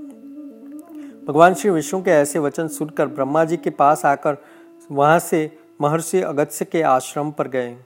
भगवान 1.28 1.54
श्री 1.54 1.70
विष्णु 1.70 2.02
के 2.02 2.10
ऐसे 2.10 2.38
वचन 2.38 2.68
सुनकर 2.68 3.06
ब्रह्मा 3.06 3.44
जी 3.44 3.56
के 3.56 3.70
पास 3.70 4.04
आकर 4.04 4.36
वहाँ 4.90 5.18
से 5.18 5.58
महर्षि 5.80 6.20
अगत्य 6.20 6.64
के 6.64 6.82
आश्रम 6.82 7.30
पर 7.30 7.48
गए। 7.48 7.76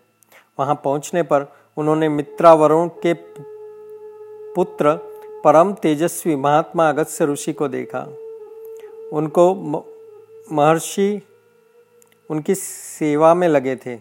वहाँ 0.61 0.81
पहुँचने 0.85 1.22
पर 1.22 1.53
उन्होंने 1.77 2.09
मित्रा 2.09 2.55
वरुण 2.55 2.88
के 2.88 3.14
पुत्र 4.55 4.94
परम 5.44 5.72
तेजस्वी 5.72 6.37
महात्मा 6.37 6.88
अगत्य 6.88 7.25
ऋषि 7.25 7.53
को 7.53 7.68
देखा। 7.68 8.01
उनको 9.12 9.55
महर्षि 10.53 11.22
उनकी 12.31 12.55
सेवा 12.55 13.35
में 13.35 13.49
लगे 13.49 13.77
थे। 13.77 14.01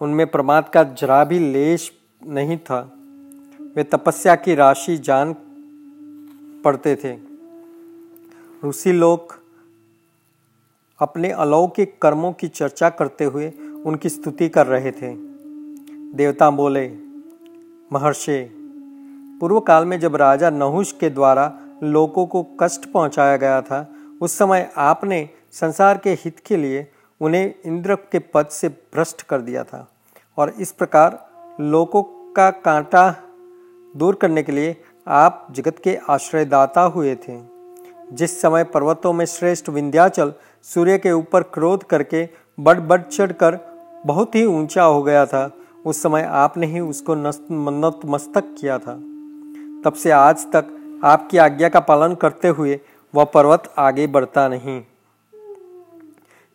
उनमें 0.00 0.26
प्रमाद 0.26 0.68
का 0.68 0.82
जरा 0.82 1.24
भी 1.24 1.38
लेश 1.38 1.92
नहीं 2.26 2.58
था। 2.58 2.92
वे 3.76 3.82
तपस्या 3.82 4.34
की 4.34 4.54
राशि 4.54 4.96
जान 4.96 5.36
पड़ते 6.64 6.96
थे। 6.96 7.31
ऋषि 8.64 8.92
लोग 8.92 9.34
अपने 11.00 11.30
अलौकिक 11.30 12.02
कर्मों 12.02 12.32
की 12.32 12.48
चर्चा 12.48 12.90
करते 12.90 13.24
हुए 13.24 13.50
उनकी 13.86 14.08
स्तुति 14.08 14.48
कर 14.48 14.66
रहे 14.66 14.92
थे। 14.92 15.14
देवता 16.16 16.50
बोले, 16.50 16.96
महर्षि 17.92 18.48
पूर्व 19.40 19.60
काल 19.60 19.84
में 19.84 20.00
जब 20.00 20.16
राजा 20.16 20.50
नहुष 20.50 20.92
के 20.92 21.10
द्वारा 21.10 21.60
लोगों 21.82 22.26
को 22.26 22.46
कष्ट 22.60 22.86
पहुँचाया 22.86 23.36
गया 23.36 23.62
था, 23.62 23.94
उस 24.20 24.38
समय 24.38 24.72
आपने 24.76 25.28
संसार 25.52 25.98
के 25.98 26.10
हित 26.10 26.38
के 26.46 26.56
लिए 26.56 26.92
उन्हें 27.20 27.54
इंद्र 27.64 27.94
के 27.94 28.18
पद 28.18 28.46
से 28.46 28.68
भ्रष्ट 28.68 29.22
कर 29.22 29.40
दिया 29.40 29.64
था 29.64 29.88
और 30.36 30.50
इस 30.50 30.72
प्रकार 30.72 31.30
लोगों 31.60 32.02
का 32.32 32.50
कांटा 32.50 33.16
दूर 33.96 34.14
करने 34.14 34.42
के 34.42 34.52
लिए 34.52 34.76
आप 35.08 35.46
जगत 35.50 35.78
के 35.84 35.98
आश्रयदाता 36.10 36.80
हुए 36.80 37.14
थे। 37.14 37.51
जिस 38.12 38.40
समय 38.40 38.64
पर्वतों 38.64 39.12
में 39.12 39.24
श्रेष्ठ 39.26 39.68
विंध्याचल 39.68 40.32
सूर्य 40.62 40.98
के 40.98 41.12
ऊपर 41.12 41.42
क्रोध 41.42 41.84
करके 41.84 42.28
बड़ 42.60 42.78
बड़ 42.80 43.00
चढ़कर 43.02 43.58
बहुत 44.06 44.34
ही 44.34 44.44
ऊँचा 44.46 44.82
हो 44.82 45.02
गया 45.02 45.24
था, 45.26 45.50
उस 45.86 46.02
समय 46.02 46.22
आपने 46.22 46.66
ही 46.66 46.80
उसको 46.80 47.14
नत 47.14 48.00
मस्तक 48.04 48.54
किया 48.60 48.78
था। 48.78 48.94
तब 49.84 49.92
से 49.92 50.10
आज 50.10 50.46
तक 50.46 51.00
आपकी 51.04 51.38
आज्ञा 51.38 51.68
का 51.68 51.80
पालन 51.80 52.14
करते 52.14 52.48
हुए 52.48 52.78
वह 53.14 53.24
पर्वत 53.24 53.72
आगे 53.78 54.06
बढ़ता 54.06 54.48
नहीं। 54.48 54.82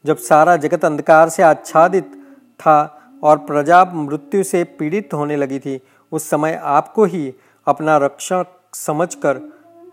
जब 0.06 0.18
सारा 0.18 0.56
जगत 0.56 0.86
अंधकार 0.86 1.30
से 1.30 1.44
आच्छादित 1.44 2.12
था 2.60 3.02
और 3.24 3.38
प्रजा 3.38 3.84
मृत्यु 3.86 4.44
से 4.44 4.64
पीड़ित 4.64 5.14
होने 5.14 5.36
लगी 5.36 5.60
थी, 5.60 5.82
उस 6.12 6.30
समय 6.30 6.60
आपको 6.64 7.06
ही 7.06 7.34
अपना 7.68 7.98
रक्षक 7.98 8.46
समझकर 8.74 9.40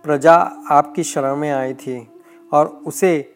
प्रजा 0.04 0.34
आपकी 0.70 1.04
शरण 1.04 1.36
में 1.36 1.50
आई 1.50 1.74
थी 1.74 2.08
और 2.52 2.66
उसे 2.66 3.34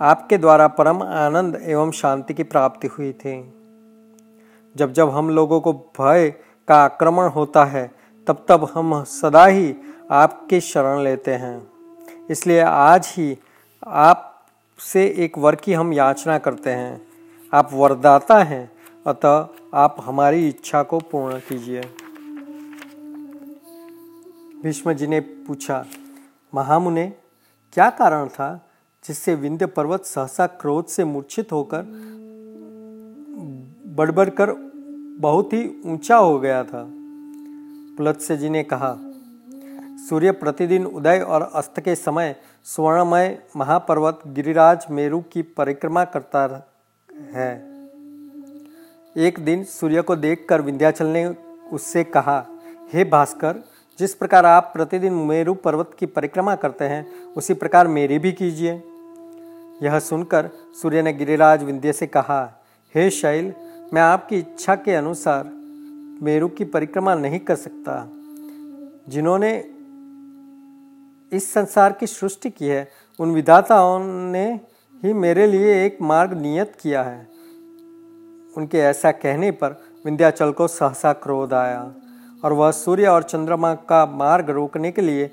आपके 0.00 0.38
द्वारा 0.38 0.68
परम 0.68 1.02
आनंद 1.02 1.60
एवं 1.62 1.90
शांति 1.90 2.34
की 2.34 2.42
प्राप्ति 2.42 2.86
हुई 2.86 3.12
थी। 3.12 3.54
जब 4.76 4.92
जब 4.92 5.10
हम 5.10 5.30
लोगों 5.30 5.60
को 5.60 5.72
भय 5.72 6.34
का 6.68 6.74
आक्रमण 6.74 7.28
होता 7.28 7.64
है, 7.64 7.90
तब 8.26 8.46
तब 8.48 8.68
हम 8.74 9.02
सदा 9.02 9.46
ही 9.46 9.74
आपके 10.10 10.60
शरण 10.60 11.00
लेते 11.00 11.30
हैं। 11.30 11.70
इसलिए 12.30 12.60
आज 12.60 13.14
ही 13.16 13.38
आप 13.86 14.44
से 14.78 15.14
एक 15.18 15.38
वर 15.38 15.54
की 15.54 15.72
हम 15.72 15.92
याचना 15.92 16.38
करते 16.38 16.70
हैं। 16.70 17.02
आप 17.54 17.70
वरदाता 17.72 18.42
हैं, 18.42 18.72
अतः 19.06 19.48
आप 19.74 19.96
हमारी 20.00 20.48
इच्छा 20.48 20.82
को 20.82 20.98
पूर्ण 20.98 21.38
कीजिए। 21.38 21.82
भीष्म 24.62 24.92
जी 24.92 25.06
ने 25.06 25.20
पूछा, 25.20 25.84
महामुने, 26.54 27.06
क्या 27.72 27.90
कारण 27.90 28.28
था 28.28 28.66
जिससे 29.04 29.34
विंध्य 29.34 29.66
पर्वत 29.66 30.04
सहसा 30.04 30.46
क्रोध 30.46 30.86
से 30.86 31.04
मूर्छित 31.04 31.52
होकर 31.52 31.82
बड़बड़ 33.86 34.28
कर 34.30 34.52
बहुत 35.20 35.52
ही 35.52 35.82
ऊँचा 35.86 36.16
हो 36.16 36.38
गया 36.38 36.64
था? 36.64 36.84
पुलत्स्य 37.96 38.36
जी 38.36 38.48
ने 38.48 38.62
कहा, 38.62 38.96
सूर्य 40.08 40.32
प्रतिदिन 40.32 40.86
उदय 40.86 41.18
और 41.18 41.50
अस्त 41.54 41.80
के 41.80 41.94
समय 41.94 42.36
स्वर्णमय 42.64 43.38
महापर्वत 43.56 44.20
गिरिराज 44.26 44.86
मेरु 44.90 45.20
की 45.22 45.42
परिक्रमा 45.42 46.04
करता 46.04 46.44
है। 47.32 47.50
एक 49.16 49.38
दिन 49.38 49.64
सूर्य 49.64 50.02
को 50.02 50.16
देखकर 50.16 50.60
विंध्याचल 50.60 51.06
ने 51.06 51.26
उससे 51.72 52.04
कहा, 52.04 52.46
हे 52.92 53.04
भास्कर 53.04 53.62
जिस 54.00 54.14
प्रकार 54.14 54.46
आप 54.46 54.70
प्रतिदिन 54.74 55.12
मेरु 55.12 55.54
पर्वत 55.54 55.90
की 55.98 56.06
परिक्रमा 56.06 56.54
करते 56.54 56.84
हैं, 56.84 57.24
उसी 57.36 57.54
प्रकार 57.54 57.88
मेरी 57.88 58.18
भी 58.18 58.32
कीजिए। 58.32 58.82
यह 59.82 59.98
सुनकर 59.98 60.50
सूर्य 60.82 61.02
ने 61.02 61.12
गिरिराज 61.12 61.62
विंध्य 61.62 61.92
से 61.92 62.06
कहा, 62.06 62.64
हे 62.94 63.10
शैल, 63.10 63.52
मैं 63.94 64.02
आपकी 64.02 64.38
इच्छा 64.38 64.74
के 64.74 64.94
अनुसार 64.94 65.44
मेरु 66.22 66.48
की 66.48 66.64
परिक्रमा 66.64 67.14
नहीं 67.14 67.40
कर 67.40 67.56
सकता। 67.56 68.08
जिन्होंने 69.08 69.64
इस 71.32 71.52
संसार 71.52 71.92
की 71.92 72.06
सृष्टि 72.06 72.50
की 72.50 72.66
है, 72.66 72.88
उन 73.20 73.30
विधाताओं 73.30 73.98
ने 74.30 74.60
ही 75.04 75.12
मेरे 75.12 75.46
लिए 75.46 75.86
एक 75.86 75.98
मार्ग 76.02 76.32
नियत 76.32 76.72
किया 76.80 77.02
है। 77.02 77.28
उनके 78.56 78.78
ऐसा 78.78 79.10
कहने 79.10 79.50
पर 79.50 79.70
विंध्याचल 80.04 80.52
को 80.52 80.68
सहसा 80.68 81.12
क्रोध 81.12 81.54
आया। 81.54 81.92
और 82.44 82.52
वह 82.52 82.70
सूर्य 82.70 83.06
और 83.06 83.22
चंद्रमा 83.22 83.74
का 83.74 84.04
मार्ग 84.06 84.50
रोकने 84.50 84.92
के 84.92 85.02
लिए 85.02 85.30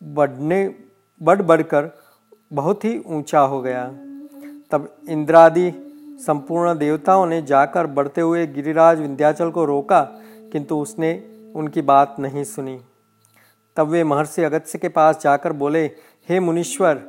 बढ़ने, 0.00 0.74
बढ़ 1.20 1.42
बढ़कर 1.42 1.90
बहुत 2.52 2.84
ही 2.84 2.98
ऊँचा 3.06 3.40
हो 3.40 3.60
गया। 3.62 3.84
तब 4.70 4.88
इंद्रादि 5.08 5.72
संपूर्ण 6.20 6.76
देवताओं 6.78 7.26
ने 7.26 7.40
जाकर 7.42 7.86
बढ़ते 7.86 8.20
हुए 8.20 8.46
गिरिराज 8.46 9.00
विंध्याचल 9.00 9.50
को 9.50 9.64
रोका, 9.64 10.00
किंतु 10.52 10.76
उसने 10.76 11.12
उनकी 11.54 11.82
बात 11.82 12.16
नहीं 12.18 12.44
सुनी। 12.44 12.78
तब 13.76 13.88
वे 13.88 14.02
महर्षि 14.04 14.42
अगत्य 14.42 14.78
के 14.78 14.88
पास 14.88 15.20
जाकर 15.22 15.52
बोले, 15.52 15.84
हे 16.28 16.40
मुनीश्वर 16.40 17.02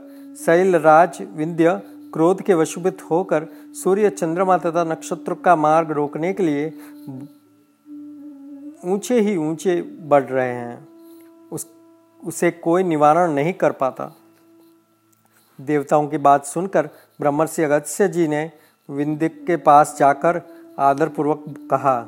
शैलराज 0.46 1.22
विंध्य 1.36 1.82
क्रोध 2.14 2.42
के 2.42 2.54
वशुभित 2.54 3.02
होकर 3.12 3.48
सूर्य, 3.74 4.10
चंद्रमा 4.10 4.58
तथा 4.58 4.84
नक्षत्र 4.84 5.34
का 5.36 5.56
मार्ग 5.56 5.92
रोकने 5.92 6.34
के 6.34 6.44
लिए 6.44 6.70
ऊँचे 8.86 9.20
ही 9.20 9.38
ऊँचे 9.38 9.82
बढ़ 9.82 10.24
रहे 10.24 10.54
हैं। 10.54 10.88
उस, 11.52 11.68
उसे 12.26 12.52
कोई 12.52 12.84
निवारण 12.84 13.32
नहीं 13.32 13.54
कर 13.54 13.72
पाता। 13.72 14.16
देवताओं 15.62 16.08
की 16.08 16.18
बात 16.18 16.46
सुनकर 16.46 16.90
ब्रह्मर्षि 17.22 17.64
अगत्य 17.64 18.08
जी 18.08 18.28
ने 18.28 18.52
विंध्य 18.90 19.30
के 19.30 19.58
पास 19.58 19.96
जाकर 20.00 20.42
आदरपूर्वक 20.80 21.46
कहा, 21.74 22.00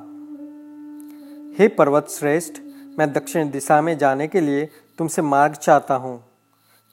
हे 1.59 1.67
पर्वत 1.67 2.09
श्रेष्ठ, 2.09 2.53
मैं 2.99 3.13
दक्षिण 3.13 3.49
दिशा 3.49 3.81
में 3.81 3.97
जाने 3.97 4.27
के 4.27 4.41
लिए 4.41 4.69
तुमसे 4.97 5.21
मार्ग 5.21 5.53
चाहता 5.53 5.95
हूँ। 5.95 6.23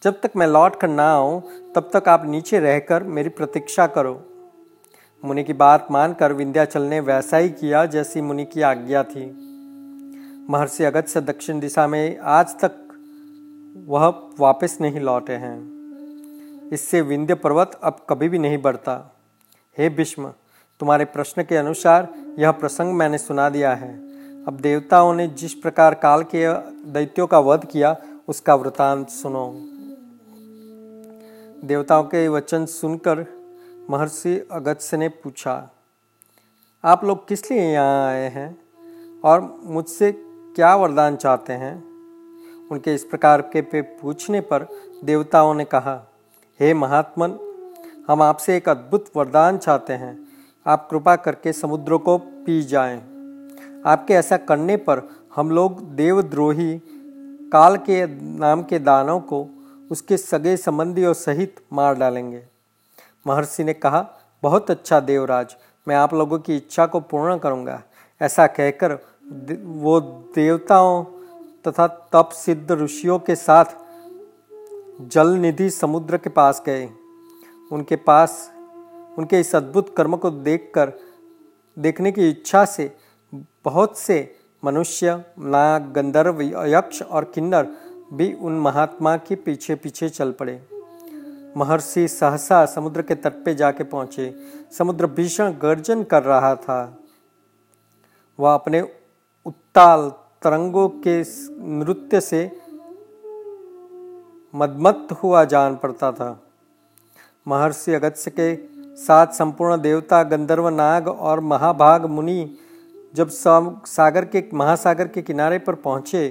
जब 0.02 0.20
तक 0.20 0.30
मैं 0.36 0.46
लौट 0.46 0.80
कर 0.80 0.88
ना 0.88 1.12
आऊँ, 1.12 1.42
तब 1.74 1.90
तक 1.94 2.08
आप 2.08 2.26
नीचे 2.26 2.58
रहकर 2.58 3.02
मेरी 3.02 3.28
प्रतीक्षा 3.28 3.86
करो। 3.86 4.22
मुनि 5.24 5.44
की 5.44 5.52
बात 5.52 5.88
मानकर 5.90 6.32
विंध्याचल 6.32 6.82
ने 6.82 7.00
वैसा 7.00 7.36
ही 7.36 7.48
किया 7.48 7.86
जैसी 7.86 8.20
मुनि 8.20 8.44
की 8.44 8.62
आज्ञा 8.62 9.02
थी। 9.02 9.47
महर्षि 10.50 10.84
अगत 10.84 11.06
से 11.06 11.20
दक्षिण 11.20 11.60
दिशा 11.60 11.86
में 11.86 12.18
आज 12.18 12.56
तक 12.64 12.72
वह 13.86 14.06
वापस 14.40 14.78
नहीं 14.80 15.00
लौटे 15.00 15.32
हैं। 15.32 15.58
इससे 16.68 17.00
विंध्य 17.00 17.34
पर्वत 17.34 17.80
अब 17.82 18.06
कभी 18.10 18.28
भी 18.28 18.38
नहीं 18.38 18.58
बढ़ता। 18.58 19.16
हे 19.78 19.88
भीष्म, 19.88 20.28
तुम्हारे 20.80 21.04
प्रश्न 21.04 21.42
के 21.42 21.56
अनुसार 21.56 22.14
यह 22.38 22.50
प्रसंग 22.50 22.92
मैंने 22.92 23.18
सुना 23.18 23.48
दिया 23.48 23.74
है। 23.74 23.94
अब 24.44 24.58
देवताओं 24.60 25.14
ने 25.14 25.26
जिस 25.26 25.54
प्रकार 25.54 25.94
काल 25.94 26.22
के 26.22 26.52
दैत्यों 26.92 27.26
का 27.26 27.38
वध 27.38 27.64
किया, 27.64 27.96
उसका 28.28 28.54
वृतांत 28.54 29.08
सुनो। 29.08 29.52
देवताओं 31.64 32.04
के 32.04 32.28
वचन 32.28 32.66
सुनकर 32.66 33.26
महर्षि 33.90 34.48
अगत्य 34.52 34.96
ने 34.96 35.08
पूछा, 35.08 35.70
आप 36.84 37.04
लोग 37.04 37.28
किस 37.28 37.50
लिए 37.50 37.72
यहाँ 37.72 38.08
आए 38.08 38.28
हैं? 38.28 38.58
और 39.24 39.60
मुझसे 39.64 40.27
क्या 40.58 40.76
वरदान 40.76 41.16
चाहते 41.16 41.52
हैं? 41.52 41.84
उनके 42.70 42.94
इस 42.94 43.04
प्रकार 43.04 43.40
के 43.40 43.62
पे 43.62 43.82
पूछने 43.82 44.40
पर 44.40 44.66
देवताओं 45.04 45.54
ने 45.54 45.64
कहा, 45.64 46.06
हे 46.60 46.74
महात्मन, 46.74 47.30
हम 48.08 48.22
आपसे 48.22 48.56
एक 48.56 48.68
अद्भुत 48.68 49.04
वरदान 49.16 49.58
चाहते 49.58 49.92
हैं। 49.92 50.28
आप 50.66 50.88
कृपा 50.90 51.16
करके 51.16 51.52
समुद्र 51.52 51.96
को 51.96 52.18
पी 52.18 52.62
जाएँ। 52.62 52.96
आपके 53.86 54.14
ऐसा 54.14 54.36
करने 54.36 54.76
पर 54.76 55.02
हम 55.36 55.50
लोग 55.50 55.94
देवद्रोही 55.94 56.82
काल 57.52 57.76
के 57.76 58.06
नाम 58.38 58.62
के 58.62 58.78
दानों 58.78 59.20
को 59.20 59.48
उसके 59.90 60.16
सगे 60.16 60.56
संबंधियों 60.56 61.12
सहित 61.12 61.56
मार 61.72 61.94
डालेंगे। 61.94 62.42
महर्षि 63.26 63.64
ने 63.64 63.72
कहा, 63.72 64.08
बहुत 64.42 64.70
अच्छा 64.70 65.00
देवराज, 65.00 65.56
मैं 65.88 65.96
आप 65.96 66.14
लोगों 66.14 66.38
की 66.38 66.56
इच्छा 66.56 66.86
को 66.86 67.00
पूर्ण 67.00 67.38
करूँगा। 67.38 67.82
ऐसा 68.22 68.46
कहकर 68.46 69.17
वो 69.62 70.00
देवताओं 70.34 71.04
तथा 71.66 71.86
तप 71.86 72.28
सिद्ध 72.32 72.72
ऋषियों 72.72 73.18
के 73.18 73.34
साथ 73.34 73.64
जल 75.00 75.28
निधि 75.28 75.70
समुद्र 75.70 76.16
के 76.16 76.30
पास 76.30 76.62
गए। 76.66 76.90
उनके 77.72 77.96
पास, 77.96 78.52
उनके 79.18 79.40
इस 79.40 79.56
अद्भुत 79.56 79.96
कर्म 79.96 80.16
को 80.16 80.30
देखकर, 80.30 80.92
देखने 81.78 82.12
की 82.12 82.28
इच्छा 82.30 82.64
से 82.64 82.96
बहुत 83.64 83.98
से 83.98 84.36
मनुष्य, 84.64 85.24
नाग, 85.38 85.92
गंधर्व, 85.92 86.42
यक्ष 86.42 87.02
और 87.02 87.24
किन्नर 87.24 87.68
भी 88.12 88.32
उन 88.32 88.52
महात्मा 88.52 89.16
के 89.16 89.34
पीछे 89.34 89.74
पीछे 89.74 90.08
चल 90.08 90.32
पड़े। 90.32 90.62
महर्षि 91.56 92.08
सहसा 92.08 92.66
समुद्र 92.66 93.02
के 93.02 93.14
तट 93.14 93.44
पे 93.44 93.54
जाके 93.54 93.84
पहुँचे। 93.84 94.34
समुद्र 94.78 95.06
भीषण 95.06 95.52
गर्जन 95.52 96.02
कर 96.02 96.22
रहा 96.22 96.54
था। 96.54 96.98
वह 98.40 98.54
अपने 98.54 98.97
उत्ताल 99.48 100.08
तरंगों 100.42 100.88
के 101.06 101.20
नृत्य 101.78 102.20
से 102.20 102.40
मदमत्त 104.54 105.12
हुआ 105.12 105.44
जान 105.44 105.76
पड़ता 105.76 106.10
था। 106.12 106.28
महर्षि 107.46 107.94
अगत्य 107.94 108.30
के 108.30 108.48
साथ 108.96 109.26
संपूर्ण 109.32 109.80
देवता 109.80 110.22
गंधर्व 110.22 110.68
नाग 110.68 111.08
और 111.08 111.40
महाभाग 111.40 112.04
मुनि 112.06 112.56
जब 113.14 113.28
सागर 113.28 114.24
के, 114.24 114.44
महासागर 114.54 115.08
के 115.08 115.22
किनारे 115.22 115.58
पर 115.58 115.74
पहुँचे, 115.74 116.28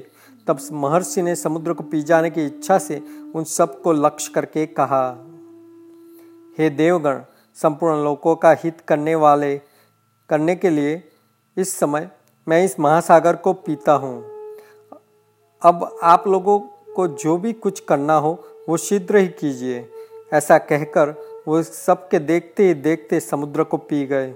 तब 0.48 0.60
महर्षि 0.72 1.22
ने 1.22 1.36
समुद्र 1.36 1.74
को 1.74 1.84
पी 1.84 2.02
जाने 2.02 2.30
की 2.30 2.46
इच्छा 2.46 2.78
से 2.80 3.02
उन 3.36 3.44
सबको 3.44 3.94
लक्ष्य 3.94 4.32
करके 4.36 4.66
कहा, 4.66 5.08
हे 6.60 6.70
देवगण, 6.70 7.22
संपूर्ण 7.58 8.04
लोकों 8.04 8.36
का 8.36 8.52
हित 8.64 8.82
करने 8.88 9.16
वाले, 9.16 9.58
करने 10.30 10.56
के 10.56 10.70
लिए 10.70 11.02
इस 11.58 11.76
समय 11.76 12.10
मैं 12.50 12.64
इस 12.66 12.80
महासागर 12.80 13.36
को 13.36 13.54
पीता 13.54 13.92
हूँ। 13.92 14.18
अब 15.62 16.00
आप 16.04 16.28
लोगों 16.28 16.60
को 16.96 17.08
जो 17.08 17.38
भी 17.38 17.54
कुछ 17.54 17.80
करना 17.80 18.14
हो, 18.14 18.44
वो 18.70 18.78
शीघ्र 18.78 19.18
ही 19.18 19.28
कीजिए। 19.28 19.90
ऐसा 20.34 20.58
कहकर 20.58 21.14
वो 21.48 21.62
सबके 21.64 22.20
देखते 22.20 22.68
ही 22.68 22.74
देखते 22.74 23.20
समुद्र 23.20 23.64
को 23.64 23.78
पी 23.78 24.06
गए। 24.06 24.34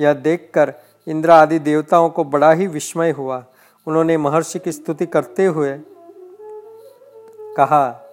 यह 0.00 0.12
देखकर 0.12 0.72
इंद्र 1.06 1.30
आदि 1.30 1.58
देवताओं 1.58 2.08
को 2.10 2.24
बड़ा 2.24 2.52
ही 2.52 2.66
विस्मय 2.66 3.10
हुआ। 3.10 3.44
उन्होंने 3.86 4.16
महर्षि 4.16 4.58
की 4.58 4.72
स्तुति 4.72 5.06
करते 5.06 5.46
हुए 5.46 5.78
कहा, 7.56 8.08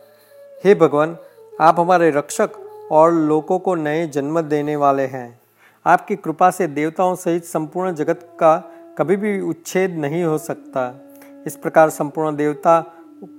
हे 0.65 0.75
भगवान, 0.75 1.17
आप 1.61 1.79
हमारे 1.79 2.11
रक्षक 2.11 2.49
और 2.91 3.13
लोगों 3.13 3.59
को 3.59 3.75
नए 3.75 4.07
जन्म 4.07 4.41
देने 4.41 4.75
वाले 4.75 5.05
हैं। 5.05 5.39
आपकी 5.85 6.15
कृपा 6.15 6.51
से 6.51 6.67
देवताओं 6.67 7.15
सहित 7.15 7.45
संपूर्ण 7.45 7.93
जगत 7.95 8.27
का 8.39 8.71
कभी 8.99 9.15
भी 9.15 9.41
उच्छेद 9.41 9.91
नहीं 9.91 10.23
हो 10.23 10.37
सकता। 10.37 11.11
इस 11.47 11.55
प्रकार 11.55 11.89
संपूर्ण 11.89 12.35
देवता 12.35 12.93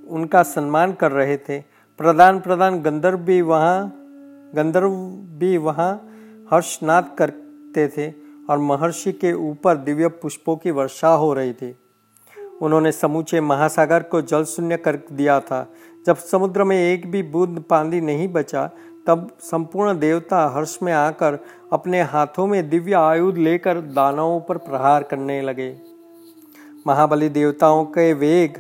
उनका 0.09 0.42
सम्मान 0.42 0.92
कर 0.92 1.12
रहे 1.12 1.37
थे। 1.37 1.61
प्रदान 1.99 2.40
प्रदान 2.40 2.81
गंधर्व 2.83 3.18
भी 3.18 3.42
वहाँ, 3.42 3.92
गंधर्व 4.55 4.90
भी 5.38 5.57
वहाँ 5.57 6.11
हर्षनाद 6.53 7.16
करते 7.18 7.88
थे 7.88 8.12
और 8.51 8.59
महर्षि 8.59 9.12
के 9.12 9.33
ऊपर 9.33 9.77
दिव्य 9.77 10.09
पुष्पों 10.09 10.57
की 10.57 10.70
वर्षा 10.70 11.09
हो 11.09 11.35
रही 11.35 11.53
थी। 11.53 11.77
उन्होंने 12.62 12.92
समूचे 12.92 13.40
महासागर 13.40 14.03
को 14.03 14.23
जल 14.23 14.44
शून्य 14.44 14.77
कर 14.77 14.99
दिया 15.12 15.40
था। 15.40 15.73
जब 16.07 16.16
समुद्र 16.16 16.64
में 16.64 16.77
एक 16.77 17.11
भी 17.11 17.23
बूंद 17.23 17.64
पानी 17.70 18.01
नहीं 18.01 18.29
बचा 18.29 18.70
तब 19.06 19.30
संपूर्ण 19.40 19.98
देवता 19.98 20.46
हर्ष 20.48 20.78
में 20.82 20.92
आकर 20.92 21.38
अपने 21.72 22.00
हाथों 22.02 22.46
में 22.46 22.68
दिव्य 22.70 22.94
आयुध 22.94 23.38
लेकर 23.38 23.80
दानवों 23.80 24.40
पर 24.40 24.58
प्रहार 24.58 25.02
करने 25.02 25.40
लगे। 25.42 25.74
महाबली 26.86 27.28
देवताओं 27.28 27.84
के 27.84 28.12
वेग, 28.12 28.56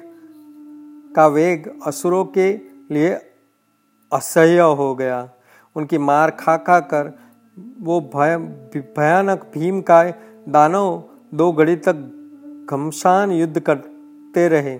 का 1.16 1.26
वेग 1.26 1.70
असुरों 1.86 2.24
के 2.28 2.52
लिए 2.90 3.10
असह्य 4.12 4.60
हो 4.76 4.94
गया। 4.94 5.28
उनकी 5.76 5.98
मार 5.98 6.30
खा 6.30 6.56
खा 6.56 6.78
कर 6.80 7.12
वो 7.80 8.00
भय, 8.14 8.36
भयानक 8.76 9.50
भीम 9.54 9.80
का 9.80 10.02
दानव 10.48 11.02
दो 11.34 11.50
घड़ी 11.52 11.76
तक 11.76 12.66
घमसान 12.70 13.32
युद्ध 13.32 13.60
करते 13.60 14.48
रहे, 14.48 14.78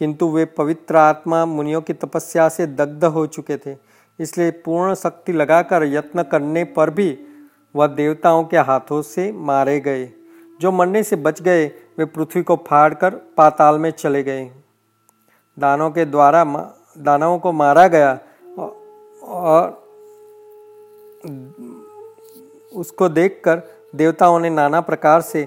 किंतु 0.00 0.28
वे 0.28 0.44
पवित्र 0.44 0.96
आत्मा 0.96 1.44
मुनियों 1.46 1.80
की 1.82 1.92
तपस्या 1.94 2.48
से 2.48 2.66
दग्ध 2.66 3.04
हो 3.04 3.26
चुके 3.26 3.56
थे। 3.56 3.74
इसलिए 4.18 4.50
पूर्ण 4.50 4.94
शक्ति 4.94 5.32
लगाकर 5.32 5.84
यत्न 5.84 6.22
करने 6.22 6.64
पर 6.64 6.90
भी 6.90 7.18
वह 7.74 7.86
देवताओं 7.86 8.44
के 8.44 8.56
हाथों 8.58 9.00
से 9.02 9.30
मारे 9.32 9.78
गए। 9.80 10.10
जो 10.60 10.72
मरने 10.72 11.02
से 11.02 11.16
बच 11.16 11.40
गए, 11.42 11.66
वे 11.98 12.04
पृथ्वी 12.04 12.42
को 12.42 12.56
फाड़कर 12.66 13.14
पाताल 13.36 13.78
में 13.78 13.90
चले 13.90 14.22
गए। 14.22 14.50
दानों 15.58 15.90
के 15.90 16.04
द्वारा 16.04 16.44
दानवों 16.98 17.38
को 17.38 17.52
मारा 17.52 17.86
गया 17.88 18.18
और 19.22 19.80
उसको 22.72 23.08
देखकर 23.08 23.62
देवताओं 23.94 24.38
ने 24.40 24.50
नाना 24.50 24.80
प्रकार 24.80 25.20
से 25.20 25.46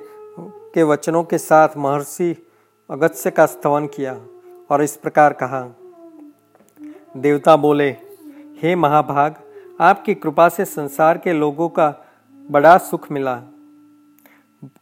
के 0.74 0.84
वचनों 0.84 1.24
के 1.24 1.38
साथ 1.38 1.78
महर्षि 1.78 2.36
अगत्य 2.90 3.32
का 3.32 3.46
स्तवन 3.46 3.88
किया 3.88 4.14
और 4.70 4.84
इस 4.84 4.96
प्रकार 4.96 5.34
कहा, 5.34 5.62
देवता 7.18 7.56
बोले 7.56 7.96
हे 8.64 8.76
महाभाग, 8.76 9.36
आपकी 9.80 10.14
कृपा 10.16 10.48
से 10.50 10.66
संसार 10.66 11.18
के 11.18 11.34
लोगों 11.34 11.68
का 11.70 11.94
बड़ा 12.50 12.78
सुख 12.78 13.12
मिला। 13.12 13.36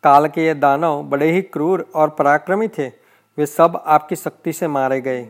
काल 0.04 0.28
के 0.28 0.46
ये 0.46 0.54
दानव 0.54 1.02
बड़े 1.04 1.32
ही 1.32 1.42
क्रूर 1.42 1.86
और 1.96 2.10
पराक्रमी 2.10 2.68
थे। 2.68 2.88
वे 3.38 3.46
सब 3.46 3.84
आपकी 3.86 4.16
शक्ति 4.16 4.54
से 4.54 4.68
मारे 4.68 5.02
गए। 5.02 5.22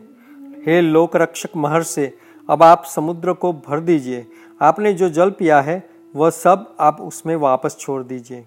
हे 0.65 0.81
लोक 0.81 1.15
रक्षक 1.15 1.49
महर्षि, 1.55 2.11
अब 2.49 2.63
आप 2.63 2.83
समुद्र 2.85 3.33
को 3.33 3.53
भर 3.53 3.79
दीजिए। 3.79 4.25
आपने 4.61 4.93
जो 4.93 5.09
जल 5.09 5.29
पिया 5.29 5.61
है, 5.61 5.89
वह 6.15 6.29
सब 6.29 6.75
आप 6.79 7.01
उसमें 7.01 7.35
वापस 7.35 7.77
छोड़ 7.79 8.03
दीजिए। 8.03 8.45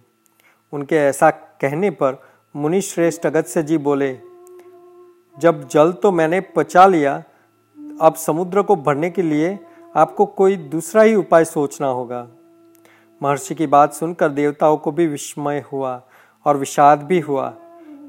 उनके 0.72 0.96
ऐसा 0.96 1.30
कहने 1.30 1.90
पर 1.90 2.22
मुनि 2.56 2.80
श्रेष्ठ 2.80 3.26
अगत्य 3.26 3.62
जी 3.62 3.78
बोले, 3.78 4.18
जब 5.38 5.68
जल 5.68 5.92
तो 5.92 6.12
मैंने 6.12 6.40
पचा 6.40 6.87
लिया, 6.87 7.22
अब 8.00 8.14
समुद्र 8.14 8.62
को 8.62 8.76
भरने 8.76 9.11
के 9.11 9.22
लिए 9.22 9.59
आपको 9.96 10.26
कोई 10.26 10.56
दूसरा 10.56 11.02
ही 11.02 11.14
उपाय 11.14 11.44
सोचना 11.44 11.87
होगा। 11.87 12.28
महर्षि 13.22 13.54
की 13.54 13.66
बात 13.66 13.92
सुनकर 13.92 14.28
देवताओं 14.28 14.76
को 14.76 14.92
भी 14.92 15.06
विस्मय 15.06 15.64
हुआ 15.72 16.02
और 16.44 16.56
विषाद 16.56 17.02
भी 17.02 17.20
हुआ 17.20 17.48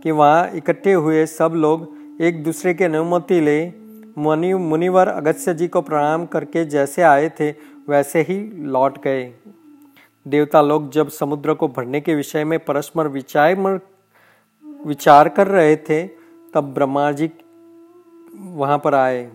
कि 0.04 0.12
वहाँ 0.12 0.50
इकट्ठे 0.52 0.94
हुए 0.94 1.26
सब 1.26 1.52
लोग 1.56 1.98
एक 2.22 2.44
दूसरे 2.44 2.74
के 2.74 2.84
अनुमति 2.84 3.40
ले 3.42 3.74
मुनि, 4.18 4.54
मुनिवर 4.54 5.08
अगस्त्य 5.08 5.54
जी 5.54 5.68
को 5.68 5.82
प्रणाम 5.82 6.26
करके 6.26 6.66
जैसे 6.66 7.02
आए 7.02 7.30
थे, 7.30 7.52
वैसे 7.90 8.22
ही 8.22 8.40
लौट 8.54 9.02
गए। 9.04 9.34
देवता 10.28 10.62
लोग 10.62 10.92
जब 10.92 11.10
समुद्र 11.10 11.54
को 11.54 11.68
भरने 11.68 12.02
के 12.02 12.16
विषय 12.16 12.44
में 12.44 12.60
परस्पर 12.60 13.08
विचार 13.08 13.80
विचार 14.86 15.30
कर 15.30 15.48
रहे 15.48 15.76
थे, 15.76 16.08
तब 16.54 16.74
ब्रह्मा 16.74 17.12
जी 17.12 17.32
वहाँ 18.36 18.78
पर 18.78 18.96
आए। 18.96 19.32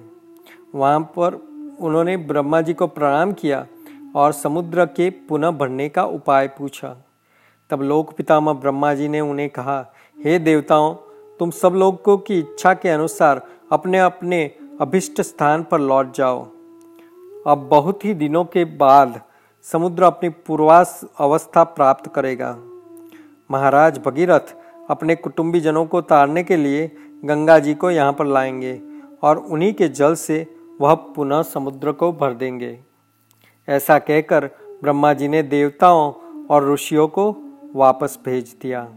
वहाँ 0.74 1.00
पर 1.00 1.51
उन्होंने 1.82 2.16
ब्रह्मा 2.16 2.60
जी 2.60 2.74
को 2.74 2.86
प्रणाम 2.86 3.32
किया 3.32 3.66
और 4.16 4.32
समुद्र 4.32 4.86
के 4.86 5.10
पुनः 5.10 5.50
भरने 5.50 5.88
का 5.88 6.04
उपाय 6.04 6.48
पूछा। 6.48 6.96
तब 7.70 7.82
लोक 7.82 8.12
पितामह 8.12 8.52
ब्रह्मा 8.52 8.94
जी 8.94 9.08
ने 9.08 9.20
उन्हें 9.20 9.50
कहा, 9.50 9.92
हे 10.24 10.38
देवताओं, 10.38 10.94
तुम 11.38 11.50
सब 11.50 11.72
लोगों 11.72 12.18
की 12.18 12.38
इच्छा 12.38 12.74
के 12.74 12.88
अनुसार 12.88 13.42
अपने 13.72 13.98
अपने 13.98 14.50
अभिष्ट 14.80 15.20
स्थान 15.20 15.62
पर 15.62 15.80
लौट 15.80 16.14
जाओ। 16.14 16.44
अब 17.46 17.68
बहुत 17.70 18.04
ही 18.04 18.14
दिनों 18.14 18.44
के 18.44 18.64
बाद 18.64 19.20
समुद्र 19.62 20.02
अपनी 20.02 20.28
पूर्वास 20.28 21.04
अवस्था 21.18 21.64
प्राप्त 21.64 22.14
करेगा। 22.14 22.58
महाराज 23.50 23.98
भगीरथ 23.98 24.54
अपने 24.90 25.14
कुटुंबी 25.14 25.60
जनों 25.60 25.86
को 25.86 26.00
तारने 26.00 26.42
के 26.42 26.56
लिए 26.56 26.96
गंगा 27.24 27.58
जी 27.58 27.74
को 27.74 27.90
यहाँ 27.90 28.12
पर 28.12 28.26
लाएँगे 28.26 28.80
और 29.22 29.38
उन्हीं 29.38 29.74
के 29.74 29.88
जल 29.88 30.14
से 30.14 30.54
वह 30.82 30.94
पुनः 30.94 31.42
समुद्र 31.42 31.92
को 31.92 32.12
भर 32.12 32.34
देंगे। 32.34 32.80
ऐसा 33.68 33.98
कहकर 33.98 34.46
ब्रह्मा 34.82 35.12
जी 35.12 35.28
ने 35.28 35.42
देवताओं 35.42 36.12
और 36.50 36.72
ऋषियों 36.72 37.08
को 37.08 37.36
वापस 37.74 38.18
भेज 38.24 38.56
दिया। 38.62 38.88